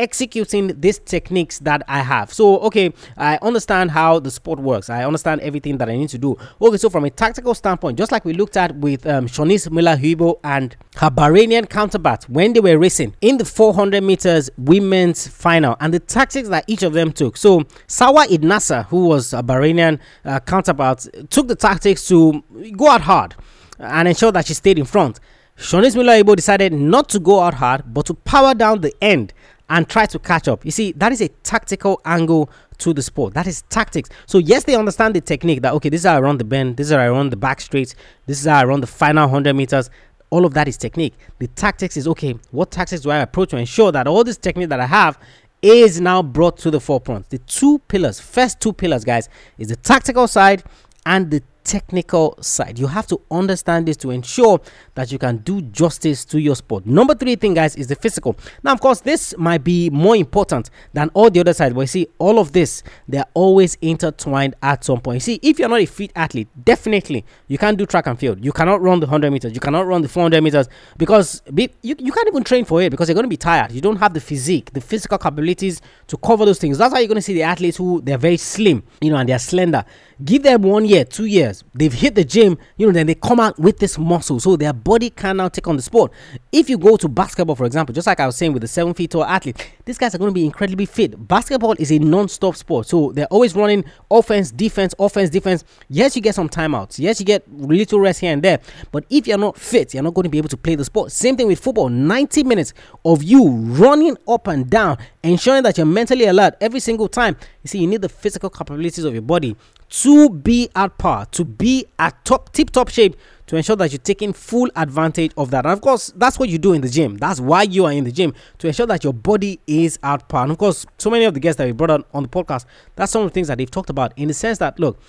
executing 0.02 0.80
these 0.82 0.98
techniques 1.00 1.60
that 1.60 1.84
I 1.88 2.00
have. 2.00 2.34
So, 2.34 2.58
okay, 2.60 2.92
I 3.18 3.38
understand 3.42 3.92
how 3.92 4.20
the 4.20 4.32
sport 4.32 4.60
works. 4.60 4.90
I 4.90 5.06
understand 5.06 5.42
everything 5.42 5.78
that 5.78 5.90
I 5.90 5.96
need 5.96 6.10
to 6.10 6.18
do. 6.18 6.38
Okay, 6.60 6.78
so 6.78 6.90
from 6.90 7.06
a 7.06 7.10
tactical 7.12 7.54
standpoint, 7.54 8.00
just 8.00 8.12
like 8.12 8.26
we 8.26 8.34
looked 8.34 8.58
at 8.58 8.76
with 8.78 9.06
um, 9.06 9.28
Shaunae 9.28 9.72
Miller 9.72 9.96
Uibo 9.96 10.40
and 10.44 10.76
her 10.98 11.12
Bahrainian 11.12 11.70
counterpart 11.70 12.28
when 12.28 12.54
they 12.54 12.60
were 12.60 12.78
racing 12.80 13.16
in 13.22 13.38
the 13.38 13.46
400 13.46 14.04
meters 14.04 14.50
women's 14.58 15.28
final 15.28 15.78
and 15.80 15.94
the 15.94 16.00
tactics 16.00 16.50
that 16.50 16.66
each 16.68 16.82
of 16.82 16.94
them 16.94 17.12
took. 17.12 17.38
So, 17.38 17.62
Salwa 17.88 18.32
Eid 18.32 18.42
Naser, 18.42 18.88
who 18.88 19.06
was 19.06 19.34
a 19.34 19.44
Bahrainian 19.44 20.00
uh, 20.26 20.40
counterpart, 20.40 21.08
took 21.30 21.48
the 21.48 21.56
tactics 21.56 22.08
to 22.08 22.44
go 22.76 22.90
out 22.90 23.02
hard 23.02 23.36
and 23.78 24.08
ensure 24.08 24.32
that 24.32 24.48
she 24.48 24.54
stayed 24.54 24.80
in 24.80 24.86
front. 24.86 25.20
Shaunae 25.62 25.96
Miller 25.96 26.14
Uibo 26.14 26.36
decided 26.36 26.74
not 26.74 27.08
to 27.10 27.20
go 27.20 27.40
out 27.40 27.54
hard 27.54 27.84
but 27.94 28.08
to 28.08 28.16
power 28.16 28.56
down 28.56 28.82
the 28.82 28.92
end 29.00 29.32
and 29.70 29.88
try 29.88 30.08
to 30.08 30.18
catch 30.18 30.48
up. 30.48 30.66
You 30.66 30.72
see, 30.72 30.92
that 30.94 31.12
is 31.12 31.22
a 31.22 31.28
tactical 31.44 32.02
angle 32.04 32.50
to 32.80 32.94
the 32.94 33.04
sport. 33.04 33.36
That 33.36 33.46
is 33.46 33.62
tactics. 33.70 34.10
So 34.26 34.40
yes, 34.40 34.64
they 34.64 34.74
understand 34.74 35.16
the 35.16 35.22
technique 35.22 35.62
that 35.62 35.74
okay, 35.74 35.90
this 35.90 36.02
is 36.02 36.08
how 36.08 36.18
I 36.18 36.20
run 36.20 36.40
the 36.40 36.44
bend, 36.44 36.78
this 36.78 36.88
is 36.88 36.94
how 36.94 36.98
I 37.00 37.10
run 37.10 37.30
the 37.30 37.38
back 37.38 37.62
straight, 37.62 37.94
this 38.26 38.40
is 38.42 38.48
how 38.48 38.58
I 38.60 38.66
run 38.66 38.82
the 38.82 38.88
final 38.88 39.26
100 39.26 39.54
meters. 39.54 39.92
All 40.32 40.46
of 40.46 40.56
that 40.56 40.68
is 40.68 40.78
technique. 40.78 41.14
The 41.38 41.48
tactics 41.48 41.96
is 41.96 42.08
okay. 42.08 42.34
What 42.50 42.72
tactics 42.72 43.04
do 43.04 43.12
I 43.12 43.18
approach 43.18 43.52
to 43.52 43.58
ensure 43.58 43.92
that 43.92 44.08
all 44.08 44.24
this 44.24 44.38
technique 44.38 44.70
that 44.70 44.80
I 44.80 44.88
have 44.88 45.20
is 45.62 46.02
now 46.02 46.24
brought 46.24 46.58
to 46.58 46.72
the 46.72 46.80
forefront? 46.80 47.30
The 47.30 47.38
two 47.38 47.78
pillars, 47.88 48.20
first 48.20 48.60
two 48.60 48.74
pillars, 48.74 49.06
guys, 49.06 49.30
is 49.60 49.68
the 49.68 49.76
tactical 49.76 50.28
side 50.28 50.64
and 51.06 51.30
the 51.30 51.44
technical 51.64 52.38
side. 52.42 52.80
You 52.80 52.88
have 52.88 53.08
to 53.08 53.22
understand 53.30 53.88
this 53.88 53.98
to 53.98 54.12
ensure 54.12 54.60
that 54.96 55.12
you 55.12 55.18
can 55.18 55.38
do 55.38 55.62
justice 55.62 56.26
to 56.26 56.40
your 56.40 56.56
sport. 56.56 56.86
Number 56.86 57.16
three 57.16 57.36
thing, 57.36 57.54
guys, 57.54 57.76
is 57.76 57.88
the 57.88 57.96
physical. 57.96 58.36
Now, 58.64 58.74
of 58.74 58.82
course, 58.82 59.02
this 59.02 59.36
might 59.38 59.64
be 59.64 59.90
more 59.90 60.16
important 60.16 60.70
than 60.94 61.10
all 61.14 61.30
the 61.30 61.40
other 61.40 61.54
sides, 61.54 61.74
but 61.74 61.82
you 61.82 61.88
see, 61.88 62.08
all 62.20 62.40
of 62.40 62.52
this 62.52 62.84
they're 63.08 63.26
always 63.34 63.76
intertwined 63.82 64.56
at 64.62 64.84
some 64.84 65.02
point. 65.02 65.16
You 65.18 65.20
see, 65.22 65.40
if 65.42 65.60
you're 65.60 65.70
not 65.70 65.82
a 65.82 65.86
fit 65.86 66.12
athlete, 66.16 66.48
definitely 66.64 67.26
you 67.48 67.58
can't 67.58 67.78
do 67.78 67.86
track 67.86 68.08
and 68.08 68.18
field. 68.20 68.44
You 68.44 68.52
cannot 68.52 68.82
run 68.82 69.00
the 69.00 69.06
100 69.08 69.32
meters, 69.32 69.54
you 69.54 69.60
cannot 69.60 69.88
run 69.88 70.02
the 70.02 70.10
400 70.10 70.42
meters 70.42 70.68
because 70.98 71.42
you, 71.54 71.70
you 71.82 72.12
can't 72.12 72.28
even 72.28 72.44
train 72.44 72.66
for 72.66 72.82
it 72.82 72.90
because 72.90 73.08
you're 73.08 73.16
going 73.16 73.26
to 73.26 73.30
be 73.30 73.38
tired. 73.38 73.72
You 73.72 73.82
don't 73.82 73.98
have 73.98 74.14
the 74.14 74.22
physique, 74.22 74.72
the 74.74 74.82
physical 74.82 75.18
capabilities 75.18 75.82
to 76.08 76.18
cover 76.18 76.46
those 76.46 76.60
things. 76.60 76.78
That's 76.78 76.94
why 76.94 77.00
you're 77.00 77.08
going 77.08 77.16
to 77.16 77.22
see 77.22 77.34
the 77.34 77.44
athletes 77.44 77.78
who 77.78 78.02
they're 78.02 78.18
very 78.18 78.38
slim, 78.38 78.84
you 79.02 79.12
know, 79.12 79.18
and 79.18 79.28
they're 79.28 79.40
slender. 79.40 79.86
Give 80.24 80.44
them 80.44 80.62
one 80.64 80.86
year, 80.86 81.06
two 81.06 81.26
years, 81.26 81.64
they've 81.74 81.94
hit 81.94 82.16
the 82.16 82.24
gym, 82.24 82.58
you 82.78 82.86
know, 82.86 82.92
then 82.92 83.08
they 83.08 83.16
come 83.16 83.40
out 83.40 83.58
with 83.58 83.80
this 83.80 83.98
muscle. 83.98 84.40
So 84.40 84.56
their 84.56 84.74
body 84.74 85.10
can 85.10 85.38
now 85.38 85.48
take 85.48 85.68
on 85.68 85.78
the 85.78 85.82
sport. 85.82 86.12
If 86.52 86.70
you 86.70 86.78
go 86.78 86.98
to 86.98 87.08
basketball, 87.08 87.56
for 87.56 87.66
example, 87.66 87.94
just 87.94 88.08
like 88.08 88.20
I 88.20 88.26
was 88.26 88.36
saying 88.36 88.54
with 88.54 88.62
the 88.62 88.68
seven 88.68 88.94
feet 88.94 89.12
tall 89.12 89.24
athlete, 89.24 89.72
these 89.86 89.98
guys 89.98 90.14
are 90.14 90.18
going 90.18 90.30
to 90.30 90.34
be 90.34 90.46
incredibly 90.46 90.86
fit. 90.86 91.28
Basketball 91.28 91.74
is 91.80 91.92
a 91.92 92.00
non-stop 92.00 92.56
sport. 92.56 92.88
So 92.88 93.12
they're 93.14 93.26
always 93.28 93.56
running 93.56 93.84
offense, 94.12 94.52
defense, 94.52 94.94
offense, 95.00 95.30
defense. 95.30 95.64
Yes, 95.90 96.16
you 96.16 96.22
get 96.22 96.36
some 96.36 96.50
timeouts. 96.50 97.00
Yes, 97.00 97.20
you 97.20 97.26
get 97.26 97.52
little 97.52 98.00
rest 98.00 98.20
here 98.20 98.34
and 98.34 98.44
there. 98.44 98.60
But 98.92 99.06
if 99.10 99.28
you're 99.28 99.38
not 99.38 99.58
fit, 99.58 99.94
you're 99.94 100.04
not 100.04 100.14
going 100.14 100.24
to 100.24 100.30
be 100.30 100.38
able 100.38 100.50
to 100.50 100.58
play 100.58 100.76
the 100.76 100.86
sport. 100.86 101.12
Same 101.12 101.36
thing 101.38 101.48
with 101.48 101.60
football. 101.60 101.90
90 101.90 102.44
minutes 102.44 102.74
of 103.06 103.24
you 103.24 103.50
running 103.50 104.18
up 104.28 104.48
and 104.48 104.70
down, 104.70 104.98
ensuring 105.24 105.64
that 105.64 105.78
you're 105.78 105.86
mentally 105.86 106.26
alert 106.26 106.56
every 106.62 106.80
single 106.80 107.08
time. 107.08 107.38
You 107.64 107.68
see, 107.68 107.80
you 107.80 107.88
need 107.88 108.02
the 108.02 108.10
physical 108.10 108.50
capabilities 108.50 109.04
of 109.04 109.14
your 109.14 109.22
body 109.22 109.56
to 109.90 110.30
be 110.30 110.70
at 110.76 110.98
par, 110.98 111.26
to 111.28 111.46
be 111.46 111.86
at 112.00 112.24
top 112.26 112.54
tip 112.54 112.72
top 112.72 112.90
shape 112.90 113.16
to 113.52 113.58
ensure 113.58 113.76
that 113.76 113.92
you're 113.92 114.00
taking 114.00 114.32
full 114.32 114.70
advantage 114.78 115.34
of 115.36 115.52
that. 115.52 115.66
And 115.66 115.74
of 115.74 115.82
course, 115.82 116.14
that's 116.16 116.40
what 116.40 116.48
you 116.48 116.58
do 116.58 116.72
in 116.72 116.80
the 116.80 116.88
gym. 116.88 117.18
That's 117.18 117.42
why 117.42 117.64
you 117.64 117.84
are 117.84 117.92
in 117.92 118.06
the 118.06 118.12
gym 118.12 118.34
to 118.60 118.68
ensure 118.68 118.88
that 118.88 119.04
your 119.04 119.12
body 119.12 119.60
is 119.68 120.00
at 120.04 120.30
par. 120.30 120.44
And 120.44 120.54
of 120.54 120.58
course, 120.58 120.86
so 120.98 121.10
many 121.10 121.26
of 121.26 121.34
the 121.34 121.42
guests 121.42 121.58
that 121.58 121.66
we 121.66 121.74
brought 121.74 121.90
on 121.92 122.06
on 122.14 122.24
the 122.24 122.30
podcast, 122.30 122.66
that's 122.96 123.12
some 123.12 123.24
of 123.24 123.28
the 123.28 123.34
things 123.34 123.50
that 123.50 123.58
they've 123.58 123.70
talked 123.70 123.90
about 123.90 124.14
in 124.18 124.30
the 124.30 124.34
sense 124.34 124.58
that 124.60 124.80
look, 124.80 125.02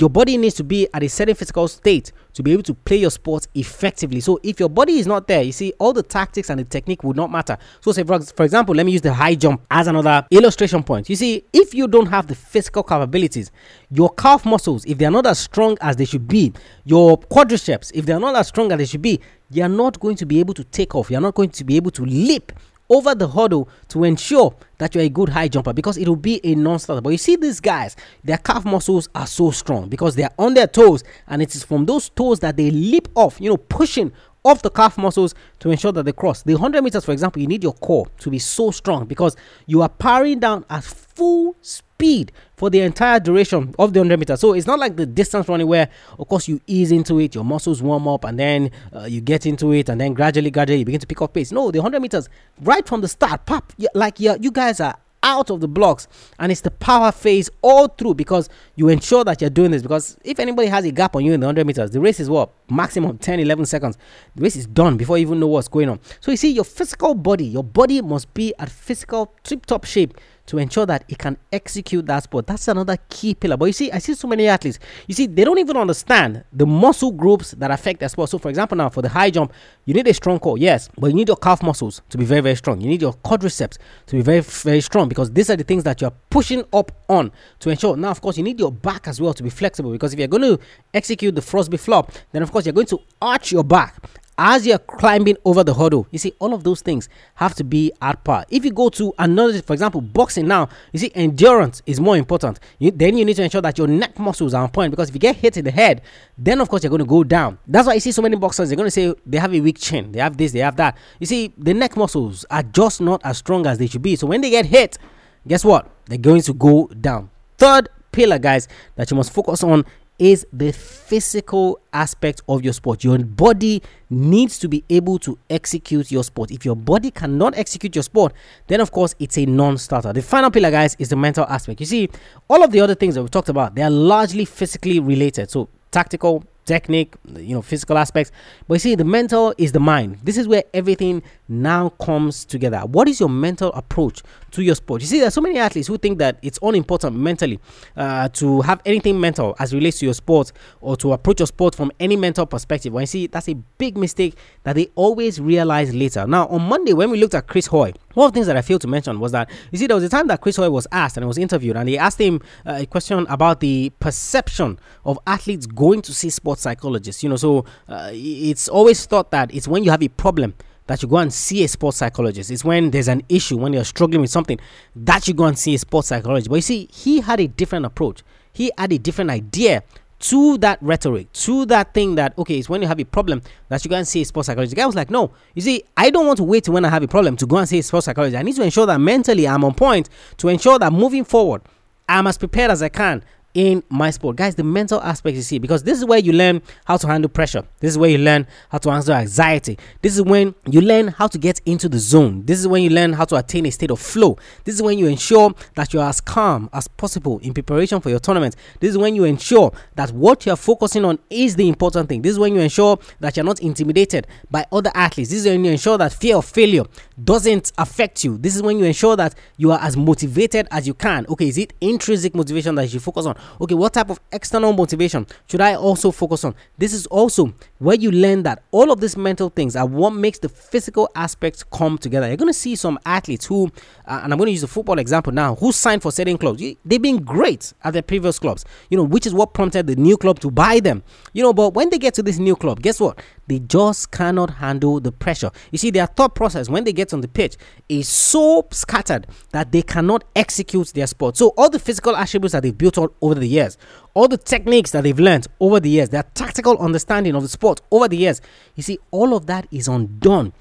your 0.00 0.10
body 0.10 0.36
needs 0.36 0.56
to 0.56 0.64
be 0.64 0.88
at 0.92 1.04
a 1.04 1.08
certain 1.08 1.36
physical 1.36 1.68
state 1.68 2.10
to 2.32 2.42
be 2.42 2.52
able 2.52 2.64
to 2.64 2.74
play 2.74 2.96
your 2.96 3.10
sport 3.10 3.46
effectively. 3.54 4.18
So 4.18 4.40
if 4.42 4.58
your 4.58 4.68
body 4.68 4.98
is 4.98 5.06
not 5.06 5.28
there, 5.28 5.42
you 5.42 5.52
see, 5.52 5.72
all 5.78 5.92
the 5.92 6.02
tactics 6.02 6.50
and 6.50 6.58
the 6.58 6.64
technique 6.64 7.04
would 7.04 7.16
not 7.16 7.30
matter. 7.30 7.56
So 7.80 7.92
say 7.92 8.02
for, 8.02 8.18
for 8.18 8.44
example, 8.44 8.74
let 8.74 8.86
me 8.86 8.92
use 8.92 9.02
the 9.02 9.12
high 9.12 9.36
jump 9.36 9.62
as 9.70 9.86
another 9.86 10.26
illustration 10.30 10.82
point. 10.82 11.08
You 11.08 11.16
see, 11.16 11.44
if 11.52 11.74
you 11.74 11.86
don't 11.86 12.06
have 12.06 12.26
the 12.26 12.34
physical 12.34 12.82
capabilities, 12.82 13.52
your 13.90 14.12
calf 14.14 14.44
muscles, 14.44 14.84
if 14.84 14.98
they 14.98 15.04
are 15.04 15.12
not 15.12 15.26
as 15.26 15.38
strong 15.38 15.76
as 15.80 15.96
they 15.96 16.06
should 16.06 16.26
be, 16.26 16.52
your 16.84 17.18
quadriceps, 17.18 17.83
if 17.92 18.06
they 18.06 18.12
are 18.12 18.20
not 18.20 18.36
as 18.36 18.48
strong 18.48 18.70
as 18.72 18.78
they 18.78 18.86
should 18.86 19.02
be, 19.02 19.20
you 19.50 19.62
are 19.62 19.68
not 19.68 20.00
going 20.00 20.16
to 20.16 20.26
be 20.26 20.40
able 20.40 20.54
to 20.54 20.64
take 20.64 20.94
off. 20.94 21.10
You're 21.10 21.20
not 21.20 21.34
going 21.34 21.50
to 21.50 21.64
be 21.64 21.76
able 21.76 21.90
to 21.92 22.04
leap 22.04 22.52
over 22.90 23.14
the 23.14 23.28
hurdle 23.28 23.68
to 23.88 24.04
ensure 24.04 24.54
that 24.78 24.94
you're 24.94 25.04
a 25.04 25.08
good 25.08 25.28
high 25.30 25.48
jumper 25.48 25.72
because 25.72 25.96
it 25.96 26.06
will 26.08 26.16
be 26.16 26.40
a 26.44 26.54
non-starter. 26.54 27.00
But 27.00 27.10
you 27.10 27.18
see 27.18 27.36
these 27.36 27.60
guys, 27.60 27.96
their 28.22 28.38
calf 28.38 28.64
muscles 28.64 29.08
are 29.14 29.26
so 29.26 29.50
strong 29.50 29.88
because 29.88 30.16
they're 30.16 30.34
on 30.38 30.54
their 30.54 30.66
toes 30.66 31.02
and 31.26 31.40
it 31.40 31.54
is 31.54 31.64
from 31.64 31.86
those 31.86 32.08
toes 32.10 32.40
that 32.40 32.56
they 32.56 32.70
leap 32.70 33.08
off, 33.14 33.40
you 33.40 33.48
know, 33.48 33.56
pushing 33.56 34.12
off 34.44 34.60
the 34.60 34.70
calf 34.70 34.98
muscles 34.98 35.34
to 35.58 35.70
ensure 35.70 35.92
that 35.92 36.04
they 36.04 36.12
cross. 36.12 36.42
The 36.42 36.54
100 36.54 36.82
meters, 36.82 37.04
for 37.04 37.12
example, 37.12 37.40
you 37.40 37.48
need 37.48 37.62
your 37.62 37.72
core 37.72 38.06
to 38.18 38.30
be 38.30 38.38
so 38.38 38.70
strong 38.70 39.06
because 39.06 39.36
you 39.66 39.80
are 39.80 39.88
powering 39.88 40.38
down 40.38 40.66
at 40.68 40.84
full 40.84 41.56
speed 41.62 42.30
for 42.56 42.70
the 42.70 42.80
entire 42.80 43.20
duration 43.20 43.74
of 43.78 43.92
the 43.92 44.00
100 44.00 44.18
meters. 44.18 44.40
So 44.40 44.52
it's 44.52 44.66
not 44.66 44.78
like 44.78 44.96
the 44.96 45.06
distance 45.06 45.48
running 45.48 45.66
where, 45.66 45.88
of 46.18 46.28
course, 46.28 46.48
you 46.48 46.60
ease 46.66 46.92
into 46.92 47.18
it, 47.20 47.34
your 47.34 47.44
muscles 47.44 47.82
warm 47.82 48.06
up, 48.08 48.24
and 48.24 48.38
then 48.38 48.70
uh, 48.94 49.04
you 49.04 49.20
get 49.20 49.46
into 49.46 49.72
it, 49.72 49.88
and 49.88 50.00
then 50.00 50.14
gradually, 50.14 50.50
gradually, 50.50 50.80
you 50.80 50.84
begin 50.84 51.00
to 51.00 51.06
pick 51.06 51.20
up 51.22 51.34
pace. 51.34 51.52
No, 51.52 51.70
the 51.70 51.80
100 51.80 52.00
meters, 52.00 52.28
right 52.62 52.86
from 52.86 53.00
the 53.00 53.08
start, 53.08 53.46
pop, 53.46 53.72
like 53.94 54.20
you 54.20 54.36
you 54.40 54.50
guys 54.50 54.80
are 54.80 54.96
out 55.24 55.50
of 55.50 55.60
the 55.60 55.66
blocks 55.66 56.06
and 56.38 56.52
it's 56.52 56.60
the 56.60 56.70
power 56.70 57.10
phase 57.10 57.50
all 57.62 57.88
through 57.88 58.14
because 58.14 58.48
you 58.76 58.88
ensure 58.88 59.24
that 59.24 59.40
you're 59.40 59.50
doing 59.50 59.70
this 59.70 59.82
because 59.82 60.16
if 60.22 60.38
anybody 60.38 60.68
has 60.68 60.84
a 60.84 60.90
gap 60.92 61.16
on 61.16 61.24
you 61.24 61.32
in 61.32 61.40
the 61.40 61.46
100 61.46 61.66
meters 61.66 61.90
the 61.90 62.00
race 62.00 62.20
is 62.20 62.28
what 62.28 62.50
maximum 62.70 63.16
10 63.16 63.40
11 63.40 63.64
seconds 63.64 63.96
the 64.36 64.42
race 64.42 64.54
is 64.54 64.66
done 64.66 64.96
before 64.98 65.16
you 65.16 65.22
even 65.22 65.40
know 65.40 65.46
what's 65.46 65.66
going 65.66 65.88
on 65.88 65.98
so 66.20 66.30
you 66.30 66.36
see 66.36 66.50
your 66.52 66.64
physical 66.64 67.14
body 67.14 67.46
your 67.46 67.64
body 67.64 68.00
must 68.02 68.32
be 68.34 68.54
at 68.58 68.70
physical 68.70 69.34
tip 69.42 69.64
top 69.64 69.84
shape 69.84 70.14
to 70.46 70.58
ensure 70.58 70.86
that 70.86 71.04
it 71.08 71.18
can 71.18 71.36
execute 71.52 72.06
that 72.06 72.24
sport. 72.24 72.46
That's 72.46 72.68
another 72.68 72.96
key 73.08 73.34
pillar. 73.34 73.56
But 73.56 73.66
you 73.66 73.72
see, 73.72 73.90
I 73.90 73.98
see 73.98 74.14
so 74.14 74.28
many 74.28 74.46
athletes. 74.46 74.78
You 75.06 75.14
see, 75.14 75.26
they 75.26 75.44
don't 75.44 75.58
even 75.58 75.76
understand 75.76 76.44
the 76.52 76.66
muscle 76.66 77.12
groups 77.12 77.52
that 77.52 77.70
affect 77.70 78.00
their 78.00 78.08
sport. 78.08 78.30
So, 78.30 78.38
for 78.38 78.48
example, 78.48 78.76
now 78.76 78.88
for 78.88 79.02
the 79.02 79.08
high 79.08 79.30
jump, 79.30 79.52
you 79.84 79.94
need 79.94 80.06
a 80.06 80.14
strong 80.14 80.38
core, 80.38 80.58
yes, 80.58 80.88
but 80.98 81.08
you 81.08 81.14
need 81.14 81.28
your 81.28 81.36
calf 81.36 81.62
muscles 81.62 82.02
to 82.10 82.18
be 82.18 82.24
very, 82.24 82.40
very 82.40 82.56
strong. 82.56 82.80
You 82.80 82.88
need 82.88 83.02
your 83.02 83.14
quadriceps 83.14 83.78
to 84.06 84.16
be 84.16 84.22
very, 84.22 84.40
very 84.40 84.80
strong 84.80 85.08
because 85.08 85.32
these 85.32 85.50
are 85.50 85.56
the 85.56 85.64
things 85.64 85.84
that 85.84 86.00
you're 86.00 86.12
pushing 86.30 86.64
up 86.72 86.92
on 87.08 87.32
to 87.60 87.70
ensure. 87.70 87.96
Now, 87.96 88.10
of 88.10 88.20
course, 88.20 88.36
you 88.36 88.42
need 88.42 88.58
your 88.58 88.72
back 88.72 89.08
as 89.08 89.20
well 89.20 89.34
to 89.34 89.42
be 89.42 89.50
flexible 89.50 89.92
because 89.92 90.12
if 90.12 90.18
you're 90.18 90.28
going 90.28 90.42
to 90.42 90.58
execute 90.92 91.34
the 91.34 91.40
Fosbury 91.40 91.80
flop, 91.80 92.12
then 92.32 92.42
of 92.42 92.52
course 92.52 92.66
you're 92.66 92.72
going 92.72 92.86
to 92.86 93.00
arch 93.20 93.52
your 93.52 93.64
back 93.64 93.96
as 94.36 94.66
you're 94.66 94.78
climbing 94.78 95.36
over 95.44 95.62
the 95.62 95.74
hurdle, 95.74 96.06
you 96.10 96.18
see, 96.18 96.34
all 96.38 96.54
of 96.54 96.64
those 96.64 96.80
things 96.80 97.08
have 97.34 97.54
to 97.54 97.64
be 97.64 97.92
at 98.02 98.22
par. 98.24 98.44
If 98.50 98.64
you 98.64 98.72
go 98.72 98.88
to 98.90 99.12
another, 99.18 99.62
for 99.62 99.72
example, 99.72 100.00
boxing 100.00 100.48
now, 100.48 100.68
you 100.92 100.98
see, 100.98 101.12
endurance 101.14 101.82
is 101.86 102.00
more 102.00 102.16
important. 102.16 102.58
You, 102.78 102.90
then 102.90 103.16
you 103.16 103.24
need 103.24 103.36
to 103.36 103.44
ensure 103.44 103.62
that 103.62 103.78
your 103.78 103.86
neck 103.86 104.18
muscles 104.18 104.52
are 104.52 104.64
on 104.64 104.70
point 104.70 104.90
because 104.90 105.08
if 105.08 105.14
you 105.14 105.20
get 105.20 105.36
hit 105.36 105.56
in 105.56 105.64
the 105.64 105.70
head, 105.70 106.02
then 106.36 106.60
of 106.60 106.68
course 106.68 106.82
you're 106.82 106.90
going 106.90 106.98
to 107.00 107.06
go 107.06 107.22
down. 107.22 107.58
That's 107.66 107.86
why 107.86 107.94
you 107.94 108.00
see 108.00 108.12
so 108.12 108.22
many 108.22 108.36
boxers, 108.36 108.68
they're 108.68 108.76
going 108.76 108.88
to 108.88 108.90
say 108.90 109.14
they 109.24 109.38
have 109.38 109.54
a 109.54 109.60
weak 109.60 109.78
chin, 109.78 110.10
they 110.10 110.20
have 110.20 110.36
this, 110.36 110.52
they 110.52 110.60
have 110.60 110.76
that. 110.76 110.96
You 111.20 111.26
see, 111.26 111.52
the 111.56 111.74
neck 111.74 111.96
muscles 111.96 112.44
are 112.50 112.62
just 112.62 113.00
not 113.00 113.20
as 113.24 113.38
strong 113.38 113.66
as 113.66 113.78
they 113.78 113.86
should 113.86 114.02
be. 114.02 114.16
So 114.16 114.26
when 114.26 114.40
they 114.40 114.50
get 114.50 114.66
hit, 114.66 114.98
guess 115.46 115.64
what? 115.64 115.88
They're 116.06 116.18
going 116.18 116.42
to 116.42 116.54
go 116.54 116.88
down. 116.88 117.30
Third 117.56 117.88
pillar, 118.10 118.38
guys, 118.38 118.68
that 118.96 119.10
you 119.10 119.16
must 119.16 119.32
focus 119.32 119.62
on 119.62 119.84
is 120.18 120.46
the 120.52 120.72
physical 120.72 121.80
aspect 121.92 122.40
of 122.48 122.62
your 122.62 122.72
sport. 122.72 123.02
Your 123.02 123.18
body 123.18 123.82
needs 124.10 124.58
to 124.60 124.68
be 124.68 124.84
able 124.88 125.18
to 125.20 125.38
execute 125.50 126.10
your 126.12 126.22
sport. 126.22 126.50
If 126.50 126.64
your 126.64 126.76
body 126.76 127.10
cannot 127.10 127.56
execute 127.58 127.96
your 127.96 128.04
sport, 128.04 128.32
then 128.68 128.80
of 128.80 128.92
course 128.92 129.14
it's 129.18 129.36
a 129.38 129.46
non-starter. 129.46 130.12
The 130.12 130.22
final 130.22 130.50
pillar, 130.50 130.70
guys, 130.70 130.94
is 130.98 131.08
the 131.08 131.16
mental 131.16 131.44
aspect. 131.46 131.80
You 131.80 131.86
see, 131.86 132.08
all 132.48 132.62
of 132.62 132.70
the 132.70 132.80
other 132.80 132.94
things 132.94 133.16
that 133.16 133.22
we 133.22 133.28
talked 133.28 133.48
about, 133.48 133.74
they 133.74 133.82
are 133.82 133.90
largely 133.90 134.44
physically 134.44 135.00
related. 135.00 135.50
So 135.50 135.68
tactical, 135.90 136.44
technique, 136.64 137.14
you 137.36 137.54
know, 137.54 137.62
physical 137.62 137.98
aspects. 137.98 138.32
But 138.66 138.74
you 138.74 138.80
see, 138.80 138.94
the 138.94 139.04
mental 139.04 139.54
is 139.58 139.72
the 139.72 139.80
mind. 139.80 140.18
This 140.22 140.36
is 140.36 140.48
where 140.48 140.64
everything 140.72 141.22
now 141.48 141.90
comes 141.90 142.44
together. 142.44 142.80
What 142.80 143.08
is 143.08 143.20
your 143.20 143.28
mental 143.28 143.72
approach 143.72 144.22
to 144.52 144.62
your 144.62 144.74
sport? 144.74 145.02
You 145.02 145.06
see, 145.06 145.20
there's 145.20 145.34
so 145.34 145.40
many 145.40 145.58
athletes 145.58 145.88
who 145.88 145.98
think 145.98 146.18
that 146.18 146.38
it's 146.42 146.58
unimportant 146.62 147.16
mentally 147.16 147.58
uh, 147.96 148.28
to 148.30 148.62
have 148.62 148.80
anything 148.84 149.20
mental 149.20 149.54
as 149.58 149.74
relates 149.74 149.98
to 149.98 150.06
your 150.06 150.14
sport 150.14 150.52
or 150.80 150.96
to 150.96 151.12
approach 151.12 151.40
your 151.40 151.46
sport 151.46 151.74
from 151.74 151.92
any 152.00 152.16
mental 152.16 152.46
perspective. 152.46 152.92
When 152.92 153.02
you 153.02 153.06
see, 153.06 153.26
that's 153.26 153.48
a 153.48 153.54
big 153.54 153.96
mistake 153.96 154.36
that 154.62 154.74
they 154.74 154.88
always 154.94 155.40
realize 155.40 155.94
later. 155.94 156.26
Now, 156.26 156.46
on 156.48 156.62
Monday, 156.62 156.92
when 156.92 157.10
we 157.10 157.18
looked 157.18 157.34
at 157.34 157.46
Chris 157.46 157.66
Hoy, 157.66 157.92
one 158.14 158.26
of 158.26 158.32
the 158.32 158.36
things 158.36 158.46
that 158.46 158.56
I 158.56 158.62
failed 158.62 158.80
to 158.82 158.88
mention 158.88 159.20
was 159.20 159.32
that 159.32 159.50
you 159.70 159.78
see, 159.78 159.86
there 159.86 159.96
was 159.96 160.04
a 160.04 160.08
time 160.08 160.26
that 160.28 160.40
Chris 160.40 160.56
Hoy 160.56 160.70
was 160.70 160.86
asked 160.92 161.16
and 161.16 161.26
was 161.26 161.38
interviewed, 161.38 161.76
and 161.76 161.88
they 161.88 161.98
asked 161.98 162.20
him 162.20 162.40
uh, 162.66 162.78
a 162.78 162.86
question 162.86 163.26
about 163.28 163.60
the 163.60 163.92
perception 164.00 164.78
of 165.04 165.18
athletes 165.26 165.66
going 165.66 166.02
to 166.02 166.14
see 166.14 166.30
sports 166.30 166.62
psychologists. 166.62 167.22
You 167.22 167.28
know, 167.28 167.36
so 167.36 167.64
uh, 167.88 168.10
it's 168.12 168.68
always 168.68 169.04
thought 169.06 169.30
that 169.30 169.54
it's 169.54 169.68
when 169.68 169.84
you 169.84 169.90
have 169.90 170.02
a 170.02 170.08
problem 170.08 170.54
that 170.86 171.02
you 171.02 171.08
go 171.08 171.16
and 171.16 171.32
see 171.32 171.64
a 171.64 171.68
sports 171.68 171.98
psychologist. 171.98 172.50
It's 172.50 172.64
when 172.64 172.90
there's 172.90 173.08
an 173.08 173.22
issue, 173.28 173.56
when 173.56 173.72
you're 173.72 173.84
struggling 173.84 174.20
with 174.20 174.30
something, 174.30 174.58
that 174.94 175.26
you 175.26 175.34
go 175.34 175.44
and 175.44 175.58
see 175.58 175.74
a 175.74 175.78
sports 175.78 176.08
psychologist. 176.08 176.50
But 176.50 176.56
you 176.56 176.62
see, 176.62 176.88
he 176.92 177.20
had 177.20 177.40
a 177.40 177.48
different 177.48 177.86
approach. 177.86 178.22
He 178.52 178.70
had 178.78 178.92
a 178.92 178.98
different 178.98 179.30
idea 179.30 179.82
to 180.28 180.56
that 180.58 180.78
rhetoric, 180.80 181.30
to 181.32 181.66
that 181.66 181.92
thing 181.92 182.14
that 182.14 182.36
okay, 182.38 182.58
it's 182.58 182.68
when 182.68 182.80
you 182.80 182.88
have 182.88 182.98
a 182.98 183.04
problem 183.04 183.42
that 183.68 183.84
you 183.84 183.90
go 183.90 183.96
and 183.96 184.08
see 184.08 184.22
a 184.22 184.24
sports 184.24 184.46
psychologist. 184.46 184.74
The 184.74 184.80
guy 184.80 184.86
was 184.86 184.94
like, 184.94 185.10
no, 185.10 185.32
you 185.54 185.60
see, 185.60 185.84
I 185.96 186.08
don't 186.08 186.26
want 186.26 186.38
to 186.38 186.44
wait 186.44 186.66
when 186.68 186.84
I 186.84 186.88
have 186.88 187.02
a 187.02 187.08
problem 187.08 187.36
to 187.36 187.46
go 187.46 187.58
and 187.58 187.68
see 187.68 187.78
a 187.78 187.82
sports 187.82 188.06
psychologist. 188.06 188.38
I 188.38 188.42
need 188.42 188.56
to 188.56 188.62
ensure 188.62 188.86
that 188.86 188.98
mentally 188.98 189.46
I'm 189.46 189.64
on 189.64 189.74
point 189.74 190.08
to 190.38 190.48
ensure 190.48 190.78
that 190.78 190.92
moving 190.92 191.24
forward, 191.24 191.60
I'm 192.08 192.26
as 192.26 192.38
prepared 192.38 192.70
as 192.70 192.82
I 192.82 192.88
can 192.88 193.22
in 193.54 193.82
my 193.88 194.10
sport. 194.10 194.36
Guys, 194.36 194.56
the 194.56 194.64
mental 194.64 195.00
aspect 195.00 195.36
you 195.36 195.42
see, 195.42 195.58
because 195.58 195.84
this 195.84 195.98
is 195.98 196.04
where 196.04 196.18
you 196.18 196.32
learn 196.32 196.60
how 196.84 196.96
to 196.96 197.06
handle 197.06 197.28
pressure. 197.28 197.62
This 197.80 197.92
is 197.92 197.98
where 197.98 198.10
you 198.10 198.18
learn 198.18 198.46
how 198.68 198.78
to 198.78 198.90
handle 198.90 199.14
anxiety. 199.14 199.78
This 200.02 200.16
is 200.16 200.22
when 200.22 200.54
you 200.66 200.80
learn 200.80 201.08
how 201.08 201.28
to 201.28 201.38
get 201.38 201.60
into 201.64 201.88
the 201.88 201.98
zone. 201.98 202.44
This 202.44 202.58
is 202.58 202.68
when 202.68 202.82
you 202.82 202.90
learn 202.90 203.12
how 203.12 203.24
to 203.26 203.36
attain 203.36 203.66
a 203.66 203.70
state 203.70 203.90
of 203.90 204.00
flow. 204.00 204.36
This 204.64 204.74
is 204.74 204.82
when 204.82 204.98
you 204.98 205.06
ensure 205.06 205.54
that 205.76 205.92
you're 205.92 206.04
as 206.04 206.20
calm 206.20 206.68
as 206.72 206.88
possible 206.88 207.38
in 207.38 207.54
preparation 207.54 208.00
for 208.00 208.10
your 208.10 208.18
tournament. 208.18 208.56
This 208.80 208.90
is 208.90 208.98
when 208.98 209.14
you 209.14 209.24
ensure 209.24 209.72
that 209.94 210.10
what 210.10 210.44
you're 210.44 210.56
focusing 210.56 211.04
on 211.04 211.18
is 211.30 211.54
the 211.54 211.68
important 211.68 212.08
thing. 212.08 212.22
This 212.22 212.32
is 212.32 212.38
when 212.38 212.54
you 212.54 212.60
ensure 212.60 212.98
that 213.20 213.36
you're 213.36 213.44
not 213.44 213.60
intimidated 213.60 214.26
by 214.50 214.66
other 214.72 214.90
athletes. 214.94 215.30
This 215.30 215.40
is 215.40 215.46
when 215.46 215.64
you 215.64 215.70
ensure 215.70 215.96
that 215.98 216.12
fear 216.12 216.36
of 216.36 216.44
failure 216.44 216.84
doesn't 217.22 217.72
affect 217.78 218.24
you. 218.24 218.38
This 218.38 218.56
is 218.56 218.62
when 218.62 218.78
you 218.78 218.84
ensure 218.84 219.16
that 219.16 219.34
you 219.56 219.72
are 219.72 219.78
as 219.80 219.96
motivated 219.96 220.66
as 220.70 220.86
you 220.86 220.94
can. 220.94 221.26
Okay, 221.28 221.48
is 221.48 221.58
it 221.58 221.72
intrinsic 221.80 222.34
motivation 222.34 222.74
that 222.76 222.92
you 222.92 223.00
focus 223.00 223.26
on? 223.26 223.36
okay 223.60 223.74
what 223.74 223.92
type 223.94 224.10
of 224.10 224.20
external 224.32 224.72
motivation 224.72 225.26
should 225.48 225.60
i 225.60 225.74
also 225.74 226.10
focus 226.10 226.44
on 226.44 226.54
this 226.78 226.92
is 226.92 227.06
also 227.06 227.52
where 227.84 227.96
you 227.96 228.10
learn 228.10 228.42
that 228.44 228.62
all 228.70 228.90
of 228.90 229.00
these 229.00 229.16
mental 229.16 229.50
things 229.50 229.76
are 229.76 229.86
what 229.86 230.10
makes 230.10 230.38
the 230.38 230.48
physical 230.48 231.08
aspects 231.14 231.62
come 231.62 231.98
together. 231.98 232.26
You're 232.26 232.36
going 232.36 232.48
to 232.52 232.58
see 232.58 232.76
some 232.76 232.98
athletes 233.04 233.46
who 233.46 233.70
uh, 234.06 234.20
and 234.22 234.32
i'm 234.32 234.38
going 234.38 234.46
to 234.48 234.52
use 234.52 234.62
a 234.62 234.68
football 234.68 234.98
example 234.98 235.32
now 235.32 235.54
who 235.56 235.70
signed 235.72 236.02
for 236.02 236.10
certain 236.10 236.38
clubs. 236.38 236.62
They've 236.84 237.00
been 237.00 237.22
great 237.22 237.72
at 237.82 237.92
their 237.92 238.02
previous 238.02 238.38
clubs 238.38 238.64
you 238.88 238.96
know 238.96 239.04
which 239.04 239.26
is 239.26 239.34
what 239.34 239.54
prompted 239.54 239.86
the 239.86 239.96
new 239.96 240.16
club 240.16 240.40
to 240.40 240.50
buy 240.50 240.80
them. 240.80 241.02
You 241.32 241.42
know 241.42 241.52
but 241.52 241.74
when 241.74 241.90
they 241.90 241.98
get 241.98 242.14
to 242.14 242.22
this 242.22 242.38
new 242.38 242.56
club 242.56 242.82
guess 242.82 243.00
what? 243.00 243.20
They 243.46 243.58
just 243.58 244.10
cannot 244.10 244.50
handle 244.50 245.00
the 245.00 245.12
pressure. 245.12 245.50
You 245.70 245.78
see 245.78 245.90
their 245.90 246.06
thought 246.06 246.34
process 246.34 246.68
when 246.68 246.84
they 246.84 246.92
get 246.92 247.12
on 247.12 247.20
the 247.20 247.28
pitch 247.28 247.56
is 247.88 248.08
so 248.08 248.66
scattered 248.70 249.26
that 249.50 249.72
they 249.72 249.82
cannot 249.82 250.24
execute 250.34 250.88
their 250.94 251.06
sport. 251.06 251.36
So 251.36 251.48
all 251.56 251.68
the 251.68 251.78
physical 251.78 252.16
attributes 252.16 252.52
that 252.52 252.62
they've 252.62 252.76
built 252.76 252.96
on 252.98 253.08
over 253.20 253.34
the 253.34 253.46
years, 253.46 253.76
all 254.14 254.28
the 254.28 254.38
techniques 254.38 254.92
that 254.92 255.02
they've 255.02 255.18
learned 255.18 255.46
over 255.60 255.80
the 255.80 255.90
years, 255.90 256.08
their 256.08 256.22
tactical 256.34 256.78
understanding 256.78 257.34
of 257.34 257.42
the 257.42 257.48
sport 257.48 257.80
over 257.90 258.08
the 258.08 258.16
years, 258.16 258.40
you 258.76 258.82
see, 258.82 258.98
all 259.10 259.34
of 259.34 259.46
that 259.46 259.66
is 259.70 259.88
undone 259.88 260.52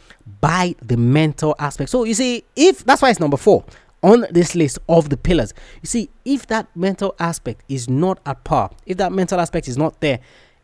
by 0.41 0.75
the 0.81 0.97
mental 0.97 1.55
aspect. 1.59 1.89
So 1.91 2.03
you 2.03 2.15
see, 2.15 2.43
if 2.55 2.83
that's 2.83 3.01
why 3.01 3.11
it's 3.11 3.19
number 3.19 3.37
four 3.37 3.63
on 4.03 4.25
this 4.29 4.53
list 4.53 4.77
of 4.89 5.09
the 5.09 5.17
pillars. 5.17 5.53
You 5.81 5.87
see, 5.87 6.09
if 6.25 6.45
that 6.47 6.67
mental 6.75 7.15
aspect 7.19 7.63
is 7.69 7.89
not 7.89 8.19
at 8.25 8.43
par, 8.43 8.69
if 8.85 8.97
that 8.97 9.11
mental 9.13 9.39
aspect 9.39 9.67
is 9.67 9.77
not 9.77 10.01
there, 10.01 10.19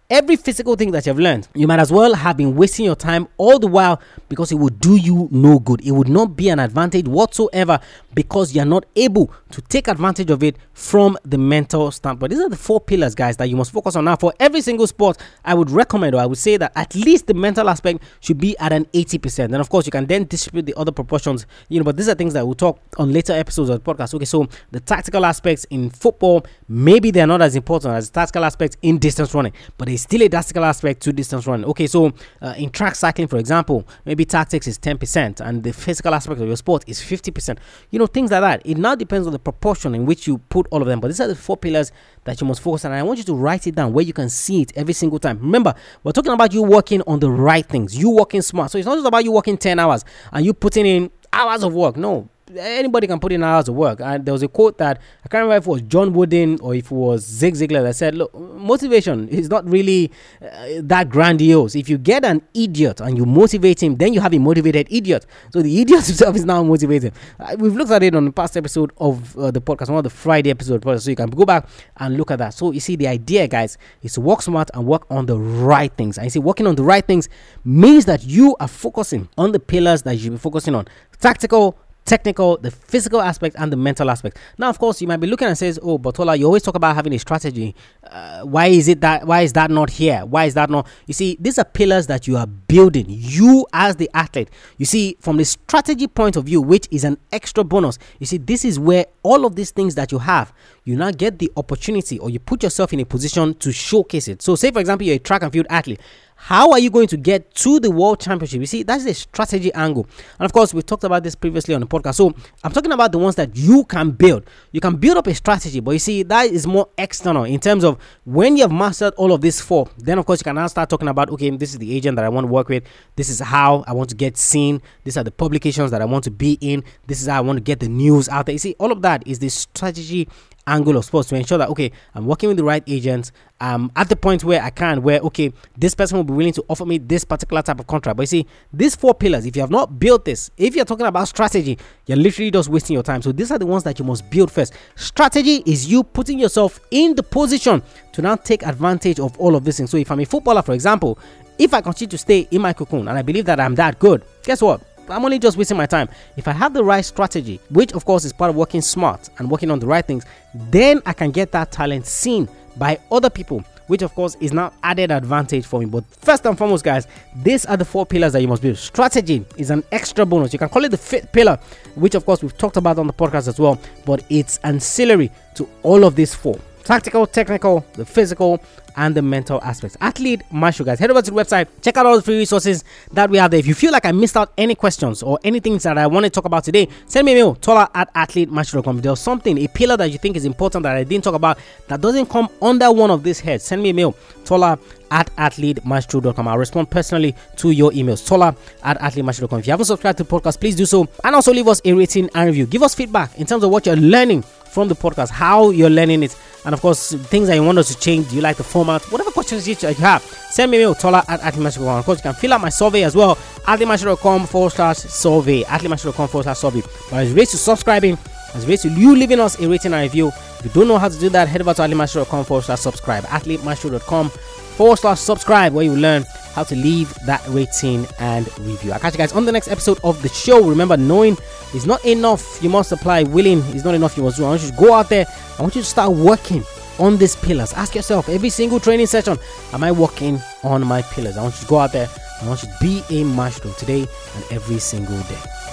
every 0.10 0.36
physical 0.36 0.76
thing 0.76 0.92
that 0.92 1.06
you've 1.06 1.20
learned, 1.20 1.48
you 1.56 1.68
might 1.68 1.80
as 1.80 1.92
well 1.92 2.14
have 2.16 2.36
been 2.36 2.56
wasting 2.56 2.86
your 2.86 2.96
time 2.96 3.28
all 3.38 3.60
the 3.60 3.68
while 3.68 4.02
because 4.28 4.52
it 4.52 4.56
would 4.56 4.80
do 4.80 4.98
you 4.98 5.30
no 5.32 5.60
good. 5.60 5.82
It 5.86 5.92
would 5.92 6.10
not 6.10 6.36
be 6.36 6.50
an 6.50 6.60
advantage 6.60 7.08
whatsoever 7.08 7.80
because 8.14 8.54
you're 8.56 8.66
not 8.66 8.86
able 8.96 9.32
to 9.52 9.62
take 9.62 9.88
advantage 9.88 10.30
of 10.30 10.44
it 10.44 10.58
from 10.74 11.18
the 11.24 11.38
mental 11.38 11.92
standpoint. 11.92 12.32
These 12.32 12.40
are 12.40 12.50
the 12.50 12.58
four 12.58 12.80
pillars, 12.80 13.16
guys, 13.16 13.38
that 13.38 13.50
you 13.50 13.56
must 13.56 13.72
focus 13.72 13.96
on. 13.96 14.06
Now, 14.06 14.16
for 14.16 14.34
every 14.40 14.62
single 14.62 14.88
sport, 14.88 15.18
I 15.44 15.54
would 15.54 15.70
recommend 15.70 16.16
or 16.16 16.22
I 16.22 16.26
would 16.26 16.38
say 16.38 16.58
that 16.58 16.72
at 16.76 16.96
least 16.96 17.28
the 17.28 17.34
mental 17.34 17.70
aspect 17.70 18.04
should 18.20 18.38
be 18.38 18.58
at 18.58 18.72
an 18.72 18.86
80%. 18.86 19.46
And 19.46 19.56
of 19.56 19.70
course, 19.70 19.86
you 19.86 19.92
can 19.92 20.06
then 20.06 20.26
distribute 20.26 20.66
the 20.66 20.74
other 20.76 20.92
proportions, 20.92 21.46
you 21.68 21.80
know, 21.80 21.84
but 21.84 21.98
these 21.98 22.10
are 22.10 22.16
things 22.16 22.34
that 22.34 22.46
we'll 22.46 22.56
talk 22.56 22.80
on 22.98 23.12
later 23.12 23.34
episodes 23.34 23.70
of 23.70 23.84
the 23.84 23.94
podcast. 23.94 24.14
Okay, 24.14 24.26
so 24.26 24.48
the 24.72 24.80
tactical 24.80 25.26
aspects 25.26 25.66
in 25.66 25.90
football, 25.90 26.46
maybe 26.68 27.12
they're 27.12 27.28
not 27.28 27.42
as 27.42 27.56
important 27.56 27.94
as 27.94 28.10
the 28.10 28.14
tactical 28.14 28.44
aspects 28.44 28.78
in 28.82 28.98
distance 28.98 29.34
running, 29.34 29.54
but 29.78 29.88
there's 29.88 30.02
still 30.02 30.22
a 30.22 30.30
tactical 30.30 30.64
aspect 30.64 31.02
to 31.02 31.14
distance 31.14 31.46
running. 31.48 31.66
Okay, 31.66 31.88
so 31.88 32.12
uh, 32.42 32.54
in 32.58 32.70
track 32.70 32.96
cycling, 32.96 33.28
for 33.28 33.38
example, 33.38 33.88
maybe 34.06 34.26
tactics 34.26 34.68
is 34.68 34.78
10% 34.80 35.42
and 35.42 35.64
the 35.64 35.74
physical 35.74 36.14
aspect 36.14 36.42
of 36.42 36.48
your 36.48 36.58
sport 36.58 36.84
is 36.88 37.00
50%. 37.00 37.58
You 37.92 37.99
know, 38.00 38.08
things 38.08 38.32
like 38.32 38.42
that. 38.42 38.62
It 38.66 38.78
now 38.78 38.96
depends 38.96 39.28
on 39.28 39.34
the 39.34 39.40
proportion 39.40 39.94
in 39.94 40.06
which 40.06 40.28
you 40.28 40.38
put 40.38 40.68
all 40.72 40.82
of 40.82 40.88
them, 40.88 41.00
but 41.00 41.10
these 41.10 41.20
are 41.20 41.28
the 41.28 41.36
four 41.36 41.58
pillars 41.58 41.92
that 42.24 42.42
you 42.42 42.48
must 42.48 42.62
focus 42.62 42.86
on. 42.86 42.92
And 42.92 43.00
I 43.00 43.04
want 43.04 43.20
you 43.20 43.26
to 43.26 43.36
write 43.36 43.68
it 43.68 43.76
down 43.76 43.94
where 43.94 44.04
you 44.04 44.14
can 44.14 44.30
see 44.30 44.62
it 44.62 44.72
every 44.76 44.94
single 44.94 45.20
time. 45.20 45.40
Remember, 45.40 45.74
we're 46.04 46.12
talking 46.12 46.32
about 46.34 46.54
you 46.54 46.64
working 46.64 47.02
on 47.08 47.20
the 47.20 47.30
right 47.30 47.66
things, 47.66 47.98
you 47.98 48.10
working 48.10 48.42
smart. 48.42 48.72
So 48.72 48.78
it's 48.78 48.88
not 48.88 48.96
just 48.96 49.08
about 49.08 49.24
you 49.24 49.32
working 49.32 49.58
10 49.58 49.80
hours 49.80 50.04
and 50.32 50.46
you 50.46 50.54
putting 50.54 50.86
in 50.86 51.12
hours 51.32 51.64
of 51.64 51.74
work. 51.74 51.96
No, 51.96 52.30
anybody 52.58 53.08
can 53.08 53.20
put 53.20 53.32
in 53.32 53.44
hours 53.44 53.68
of 53.68 53.76
work. 53.76 54.00
And 54.02 54.26
there 54.26 54.34
was 54.34 54.44
a 54.44 54.48
quote 54.48 54.78
that 54.78 55.02
I 55.24 55.28
can't 55.28 55.44
remember 55.44 55.58
if 55.58 55.68
it 55.68 55.70
was 55.70 55.82
John 55.84 56.14
Wooden 56.14 56.60
or 56.62 56.76
if 56.76 56.86
it 56.86 56.96
was 56.96 57.26
Zig 57.26 57.56
Ziglar 57.56 57.84
that 57.84 57.96
said, 57.96 58.16
"Look, 58.16 58.34
motivation 58.34 59.28
is 59.30 59.50
not 59.50 59.68
really 59.70 60.12
uh, 60.42 60.82
that 60.84 61.10
grandiose. 61.10 61.76
If 61.76 61.90
you 61.90 61.98
get 61.98 62.26
an 62.26 62.42
idiot 62.54 63.02
and 63.02 63.18
you 63.18 63.26
motivate 63.26 63.82
him, 63.84 63.96
then 63.96 64.14
you 64.14 64.22
have 64.22 64.34
a 64.34 64.40
motivated 64.40 64.88
idiot. 64.90 65.26
So 65.52 65.62
the 65.62 65.82
idiot 65.82 66.06
himself 66.06 66.36
is 66.36 66.46
now 66.46 66.64
motivated. 66.64 67.14
Uh, 67.40 67.56
we've 67.60 67.76
looked 67.76 67.92
at 67.92 68.04
it 68.04 68.16
on 68.16 68.26
the 68.26 68.32
past 68.32 68.58
episode 68.58 68.92
of 68.98 69.38
uh, 69.38 69.52
the 69.52 69.62
podcast, 69.62 69.90
one 69.90 69.98
of 70.00 70.04
the 70.04 70.10
Friday 70.10 70.50
episode, 70.50 70.84
so 70.84 71.10
you 71.10 71.16
can 71.16 71.30
go 71.30 71.46
back 71.46 71.68
and 71.98 72.18
look 72.18 72.32
at 72.32 72.40
that. 72.40 72.54
So 72.54 72.72
you 72.72 72.80
see, 72.80 72.96
the 72.96 73.08
idea, 73.08 73.48
guys, 73.48 73.78
is 74.02 74.14
to 74.14 74.22
work 74.22 74.42
smart 74.42 74.70
and 74.74 74.86
work 74.86 75.06
on 75.10 75.26
the 75.26 75.38
right 75.38 75.92
things. 75.94 76.18
And 76.18 76.26
you 76.26 76.32
see, 76.32 76.40
working 76.40 76.68
on 76.68 76.76
the 76.76 76.84
right 76.84 77.06
things 77.06 77.30
means 77.64 78.06
that 78.06 78.24
you 78.24 78.56
are 78.60 78.68
focusing 78.68 79.30
on 79.38 79.52
the 79.52 79.60
pillars 79.60 80.04
that 80.04 80.16
you 80.16 80.20
should 80.20 80.32
be 80.32 80.38
focusing 80.38 80.76
on: 80.76 80.88
tactical 81.20 81.78
technical, 82.10 82.58
the 82.58 82.72
physical 82.72 83.22
aspect, 83.22 83.56
and 83.60 83.72
the 83.72 83.78
mental 83.78 84.10
aspect. 84.10 84.38
Now, 84.58 84.70
of 84.70 84.80
course, 84.80 85.00
you 85.00 85.08
might 85.08 85.20
be 85.20 85.28
looking 85.28 85.48
and 85.48 85.56
says, 85.56 85.80
"Oh, 85.82 86.00
Botola, 86.00 86.38
you 86.38 86.46
always 86.46 86.64
talk 86.64 86.74
about 86.76 86.96
having 86.96 87.14
a 87.14 87.20
strategy. 87.20 87.76
Uh, 88.04 88.42
why 88.42 88.66
is 88.68 88.88
it 88.88 89.02
that? 89.02 89.28
Why 89.28 89.42
is 89.42 89.54
that 89.54 89.70
not 89.70 89.92
here? 89.92 90.26
Why 90.26 90.46
is 90.46 90.56
that 90.56 90.72
not?" 90.72 90.88
You 91.06 91.14
see, 91.14 91.38
these 91.40 91.60
are 91.60 91.66
pillars 91.66 92.08
that 92.08 92.28
you 92.28 92.36
are 92.36 92.48
building. 92.48 93.06
You 93.08 93.68
as 93.74 93.98
the 93.98 94.10
athlete. 94.16 94.50
You 94.78 94.86
see, 94.86 95.18
from 95.20 95.38
the 95.38 95.46
strategy 95.46 96.08
point 96.08 96.36
of 96.36 96.46
view, 96.46 96.62
which 96.62 96.88
is 96.90 97.04
an 97.04 97.18
extra 97.32 97.64
bonus. 97.64 98.00
You 98.18 98.26
see, 98.26 98.38
this 98.38 98.66
is 98.66 98.80
where 98.80 99.06
all 99.22 99.46
of 99.46 99.56
these 99.56 99.70
things 99.70 99.94
that 99.94 100.12
you 100.12 100.18
have, 100.18 100.52
you 100.86 100.96
now 100.96 101.12
get 101.12 101.38
the 101.38 101.52
opportunity, 101.56 102.18
or 102.18 102.32
you 102.32 102.40
put 102.40 102.64
yourself 102.64 102.92
in 102.92 103.00
a 103.00 103.06
position 103.06 103.54
to 103.56 103.72
showcase 103.72 104.28
it. 104.28 104.42
So, 104.42 104.56
say 104.56 104.72
for 104.72 104.80
example, 104.80 105.06
you're 105.06 105.18
a 105.18 105.20
track 105.20 105.44
and 105.44 105.54
field 105.54 105.68
athlete 105.70 106.00
how 106.42 106.72
are 106.72 106.80
you 106.80 106.90
going 106.90 107.08
to 107.08 107.18
get 107.18 107.54
to 107.54 107.82
the 107.82 107.92
world 107.92 108.22
championship? 108.22 108.62
You 108.62 108.66
see, 108.66 108.84
that's 108.84 109.06
a 109.06 109.14
strategy 109.14 109.74
angle. 109.74 110.08
And 110.40 110.46
of 110.46 110.54
course, 110.54 110.74
we 110.74 110.82
talked 110.82 111.04
about 111.04 111.22
this 111.22 111.36
previously 111.36 111.76
on 111.76 111.82
the 111.82 111.86
podcast. 111.86 112.16
So 112.16 112.34
I'm 112.64 112.72
talking 112.72 112.94
about 112.94 113.12
the 113.12 113.18
ones 113.18 113.36
that 113.36 113.58
you 113.58 113.84
can 113.84 114.12
build. 114.12 114.46
You 114.72 114.80
can 114.80 114.96
build 114.96 115.18
up 115.18 115.28
a 115.28 115.36
strategy, 115.36 115.82
but 115.82 115.92
you 115.92 116.00
see, 116.00 116.24
that 116.24 116.46
is 116.46 116.66
more 116.66 116.88
external 116.98 117.44
in 117.44 117.60
terms 117.60 117.84
of 117.84 117.98
when 118.24 118.56
you 118.56 118.64
have 118.64 118.72
mastered 118.72 119.14
all 119.16 119.34
of 119.34 119.42
these 119.42 119.60
four, 119.60 119.90
then 119.98 120.18
of 120.18 120.26
course 120.26 120.40
you 120.40 120.46
can 120.46 120.56
now 120.56 120.68
start 120.68 120.90
talking 120.90 121.10
about 121.10 121.30
okay, 121.30 121.50
this 121.50 121.74
is 121.74 121.78
the 121.78 121.94
agent 121.94 122.16
that 122.16 122.24
I 122.24 122.30
want 122.30 122.46
to 122.46 122.52
work 122.52 122.70
with, 122.70 122.86
this 123.18 123.30
is 123.30 123.42
how 123.42 123.84
I 123.86 123.92
want 123.92 124.10
to 124.12 124.16
get 124.16 124.38
seen, 124.38 124.82
these 125.04 125.18
are 125.18 125.24
the 125.26 125.32
publications 125.32 125.92
that 125.92 126.02
I 126.02 126.06
want 126.06 126.24
to 126.24 126.32
be 126.32 126.58
in, 126.62 126.86
this 127.08 127.22
is 127.22 127.28
how 127.28 127.38
I 127.38 127.42
want 127.42 127.58
to 127.58 127.62
get 127.62 127.82
the 127.82 127.90
news 127.90 128.30
out 128.30 128.46
there. 128.46 128.54
You 128.54 128.60
see, 128.60 128.76
all 128.80 128.94
of 128.94 129.02
that 129.02 129.28
is 129.28 129.40
the 129.40 129.50
strategy 129.50 130.30
angle 130.70 130.96
of 130.98 131.06
sports 131.06 131.30
to 131.30 131.36
ensure 131.36 131.58
that 131.58 131.70
okay, 131.70 131.92
I'm 132.14 132.26
working 132.26 132.50
with 132.50 132.58
the 132.58 132.64
right 132.64 132.84
agents. 132.88 133.32
Um, 133.62 133.92
at 133.98 134.08
the 134.08 134.16
point 134.16 134.46
where 134.46 134.62
I 134.62 134.70
can, 134.70 135.02
where 135.04 135.20
okay, 135.20 135.52
this 135.78 135.94
person 135.94 136.16
will 136.16 136.24
be 136.24 136.32
willing 136.32 136.54
to 136.54 136.64
offer 136.70 136.86
me 136.86 136.98
this 136.98 137.26
particular 137.26 137.62
type 137.62 137.78
of 137.78 137.88
contract. 137.88 138.16
But 138.16 138.24
you 138.24 138.28
see, 138.28 138.48
these 138.72 138.96
four 138.96 139.14
pillars, 139.14 139.46
if 139.46 139.54
you 139.58 139.62
have 139.62 139.70
not 139.70 140.00
built 140.00 140.24
this, 140.24 140.50
if 140.56 140.78
you're 140.78 140.86
talking 140.86 141.06
about 141.06 141.28
strategy, 141.28 141.78
you're 142.06 142.18
literally 142.18 142.52
just 142.52 142.70
wasting 142.70 142.94
your 142.94 143.04
time. 143.04 143.22
So 143.22 143.34
these 143.34 143.52
are 143.52 143.58
the 143.58 143.66
ones 143.66 143.84
that 143.84 144.00
you 144.00 144.06
must 144.06 144.30
build 144.30 144.50
first. 144.50 144.74
Strategy 144.96 145.62
is 145.66 145.92
you 145.92 146.04
putting 146.04 146.40
yourself 146.40 146.80
in 146.92 147.16
the 147.16 147.24
position 147.24 147.84
to 148.14 148.22
now 148.22 148.38
take 148.38 148.64
advantage 148.64 149.20
of 149.20 149.38
all 149.38 149.58
of 149.58 149.66
this 149.66 149.80
things. 149.80 149.90
So 149.90 149.98
if 149.98 150.10
I'm 150.12 150.20
a 150.20 150.26
footballer, 150.26 150.62
for 150.62 150.74
example, 150.74 151.18
if 151.58 151.74
I 151.74 151.82
continue 151.82 152.10
to 152.10 152.18
stay 152.18 152.48
in 152.52 152.62
my 152.62 152.74
cocoon 152.74 153.08
and 153.08 153.18
I 153.18 153.22
believe 153.22 153.46
that 153.46 153.60
I'm 153.60 153.76
that 153.76 154.00
good, 154.00 154.24
guess 154.44 154.62
what? 154.62 154.82
I'm 155.10 155.26
only 155.26 155.40
just 155.40 155.58
wasting 155.58 155.78
my 155.78 155.86
time. 155.86 156.10
If 156.38 156.48
I 156.48 156.52
have 156.52 156.74
the 156.74 156.84
right 156.84 157.04
strategy, 157.04 157.60
which 157.70 157.94
of 157.94 158.06
course 158.06 158.26
is 158.26 158.34
part 158.34 158.50
of 158.50 158.56
working 158.56 158.82
smart 158.82 159.30
and 159.38 159.50
working 159.50 159.72
on 159.72 159.80
the 159.80 159.88
right 159.88 160.06
things, 160.06 160.26
then 160.54 161.02
I 161.06 161.14
can 161.14 161.32
get 161.32 161.52
that 161.52 161.72
talent 161.72 162.06
seen 162.06 162.48
by 162.78 163.00
other 163.12 163.30
people, 163.30 163.64
which 163.88 164.02
of 164.02 164.14
course 164.16 164.36
is 164.40 164.54
now 164.54 164.72
added 164.84 165.12
advantage 165.12 165.66
for 165.66 165.80
me. 165.80 165.86
But 165.86 166.06
first 166.06 166.46
and 166.46 166.58
foremost, 166.58 166.84
guys, 166.84 167.08
these 167.36 167.66
are 167.66 167.78
the 167.78 167.86
four 167.86 168.06
pillars 168.06 168.34
that 168.34 168.42
you 168.42 168.48
must 168.48 168.62
build. 168.62 168.78
Strategy 168.78 169.46
is 169.58 169.72
an 169.72 169.84
extra 169.92 170.26
bonus. 170.26 170.54
You 170.54 170.60
can 170.60 170.70
call 170.70 170.86
it 170.86 170.90
the 170.90 170.98
fifth 170.98 171.32
pillar, 171.32 171.60
which 171.96 172.16
of 172.16 172.26
course 172.26 172.42
we've 172.42 172.58
talked 172.58 172.78
about 172.78 173.00
on 173.00 173.08
the 173.08 173.14
podcast 173.14 173.48
as 173.48 173.60
well, 173.60 173.80
but 174.06 174.24
it's 174.30 174.60
ancillary 174.64 175.32
to 175.56 175.68
all 175.84 176.04
of 176.04 176.16
these 176.16 176.34
four 176.34 176.60
tactical, 176.90 177.28
technical, 177.28 177.86
the 177.94 178.04
physical, 178.04 178.60
and 179.00 179.16
the 179.16 179.22
mental 179.22 179.62
aspects. 179.64 179.96
Athlete 180.02 180.42
Maestro, 180.52 180.86
guys. 180.86 181.00
Head 181.00 181.10
over 181.10 181.22
to 181.22 181.32
the 181.32 181.36
website, 181.36 181.68
check 181.82 181.96
out 181.96 182.06
all 182.06 182.18
the 182.18 182.22
free 182.22 182.38
resources 182.38 182.84
that 183.14 183.30
we 183.30 183.38
have 183.38 183.50
there. 183.50 183.60
If 183.60 183.66
you 183.66 183.74
feel 183.74 183.94
like 183.94 184.06
I 184.06 184.12
missed 184.12 184.36
out 184.36 184.52
any 184.58 184.76
questions 184.76 185.24
or 185.24 185.40
anything 185.44 185.78
that 185.78 185.98
I 185.98 186.06
want 186.06 186.26
to 186.26 186.30
talk 186.30 186.46
about 186.46 186.66
today, 186.66 186.90
send 187.08 187.26
me 187.26 187.32
a 187.32 187.36
mail, 187.36 187.56
tola 187.56 187.90
at 187.96 188.14
athletemaestro.com. 188.14 188.98
If 188.98 189.04
there's 189.04 189.20
something, 189.22 189.58
a 189.58 189.68
pillar 189.70 189.96
that 189.98 190.12
you 190.12 190.18
think 190.18 190.36
is 190.36 190.44
important 190.44 190.84
that 190.84 190.98
I 190.98 191.06
didn't 191.06 191.24
talk 191.24 191.34
about 191.34 191.58
that 191.88 192.02
doesn't 192.02 192.28
come 192.28 192.50
under 192.62 192.92
one 192.92 193.10
of 193.10 193.24
these 193.24 193.40
heads, 193.40 193.64
send 193.64 193.82
me 193.82 193.92
a 193.92 193.94
mail, 193.94 194.16
tola 194.44 194.78
at 195.12 195.34
athletemaestro.com. 195.38 196.48
I'll 196.48 196.58
respond 196.58 196.92
personally 196.92 197.36
to 197.56 197.72
your 197.72 197.92
emails. 197.92 198.28
Tola 198.28 198.56
at 198.84 199.00
athletemaestro.com. 199.00 199.60
If 199.60 199.68
you 199.68 199.72
haven't 199.72 199.86
subscribed 199.86 200.18
to 200.20 200.24
the 200.24 200.30
podcast, 200.30 200.60
please 200.60 200.76
do 200.76 200.86
so. 200.86 201.08
And 201.24 201.36
also 201.36 201.54
leave 201.54 201.68
us 201.68 201.82
a 201.86 201.94
rating 201.94 202.30
and 202.36 202.48
review. 202.48 202.66
Give 202.66 202.84
us 202.84 202.94
feedback 202.94 203.36
in 203.40 203.46
terms 203.48 203.64
of 203.64 203.72
what 203.72 203.86
you're 203.86 203.96
learning 203.96 204.44
from 204.44 204.88
the 204.88 204.96
podcast, 204.96 205.30
how 205.30 205.72
you're 205.72 205.90
learning 205.90 206.24
it, 206.24 206.38
and 206.66 206.74
of 206.74 206.82
course, 206.82 207.14
things 207.14 207.48
that 207.48 207.56
you 207.56 207.64
want 207.64 207.78
us 207.78 207.94
to 207.94 208.00
change. 208.00 208.30
Do 208.30 208.36
you 208.36 208.42
like 208.42 208.58
the 208.58 208.64
format? 208.64 209.02
Whatever 209.12 209.32
questions 209.32 209.68
you 209.68 209.76
have, 209.76 210.22
send 210.52 210.72
me 210.72 210.78
a 210.78 210.82
mail, 210.82 210.96
tola 210.96 211.24
at 211.28 211.40
athletemaestro.com. 211.42 212.00
Of 212.00 212.06
course, 212.06 212.20
you 212.20 212.24
can 212.24 212.34
fill 212.34 212.54
out 212.54 212.62
my 212.62 212.70
survey 212.70 213.04
as 213.04 213.16
well, 213.16 213.36
athletemaestro.com 213.36 214.48
forward 214.48 214.72
slash 214.72 214.98
survey, 214.98 215.64
athletemaestro.com 215.64 216.28
forward 216.28 216.44
slash 216.44 216.58
survey. 216.58 216.82
But 217.10 217.24
as 217.24 217.30
relates 217.32 217.52
to 217.52 217.58
subscribing, 217.58 218.18
as 218.54 218.66
relates 218.66 218.84
to 218.84 218.90
you 218.90 219.16
leaving 219.16 219.40
us 219.40 219.60
a 219.60 219.70
rating 219.70 219.94
and 219.94 220.02
review, 220.02 220.28
if 220.28 220.66
you 220.66 220.72
don't 220.72 220.88
know 220.88 220.98
how 220.98 221.08
to 221.10 221.18
do 221.18 221.30
that, 221.30 221.48
head 221.48 221.62
over 221.62 221.74
to 221.74 221.82
athletemaestro.com 221.82 222.46
forward 222.46 222.64
slash 222.64 222.80
subscribe, 222.80 223.24
athletemaestro.com 223.26 224.32
forward 224.80 224.96
slash 224.96 225.20
subscribe, 225.20 225.74
where 225.74 225.84
you 225.84 225.94
learn 225.94 226.24
how 226.56 226.64
to 226.64 226.74
leave 226.74 227.14
that 227.26 227.46
rating 227.50 228.08
and 228.18 228.48
review. 228.60 228.94
I'll 228.94 229.00
catch 229.00 229.14
you 229.14 229.18
guys 229.18 229.34
on 229.34 229.44
the 229.44 229.52
next 229.52 229.68
episode 229.68 230.00
of 230.06 230.22
the 230.22 230.30
show. 230.30 230.66
Remember, 230.66 230.96
knowing 230.96 231.36
is 231.76 231.86
not 231.86 232.04
enough. 232.06 232.64
You 232.64 232.70
must 232.70 232.94
apply. 232.94 233.24
Willing 233.24 233.60
is 233.76 233.84
not 233.84 233.94
enough. 233.94 234.16
You 234.16 234.24
must 234.24 234.38
do. 234.38 234.46
I 234.46 234.52
want 234.52 234.62
you 234.62 234.72
to 234.72 234.78
go 234.78 234.94
out 234.94 235.10
there. 235.10 235.26
I 235.58 235.62
want 235.64 235.76
you 235.76 235.82
to 235.82 235.88
start 235.88 236.14
working 236.14 236.64
on 236.98 237.18
these 237.18 237.36
pillars. 237.36 237.74
Ask 237.74 237.94
yourself 237.94 238.30
every 238.30 238.50
single 238.50 238.80
training 238.80 239.08
session, 239.08 239.38
am 239.74 239.84
I 239.84 239.92
working 239.92 240.40
on 240.64 240.88
my 240.88 241.02
pillars? 241.02 241.36
I 241.36 241.42
want 241.44 241.56
you 241.56 241.62
to 241.64 241.68
go 241.68 241.80
out 241.80 241.92
there. 241.92 242.08
I 242.42 242.48
want 242.48 242.64
you 242.64 242.70
to 242.70 242.78
be 242.80 243.04
a 243.10 243.26
master 243.26 243.74
today 243.74 244.08
and 244.36 244.46
every 244.50 244.80
single 244.80 245.20
day. 245.24 245.69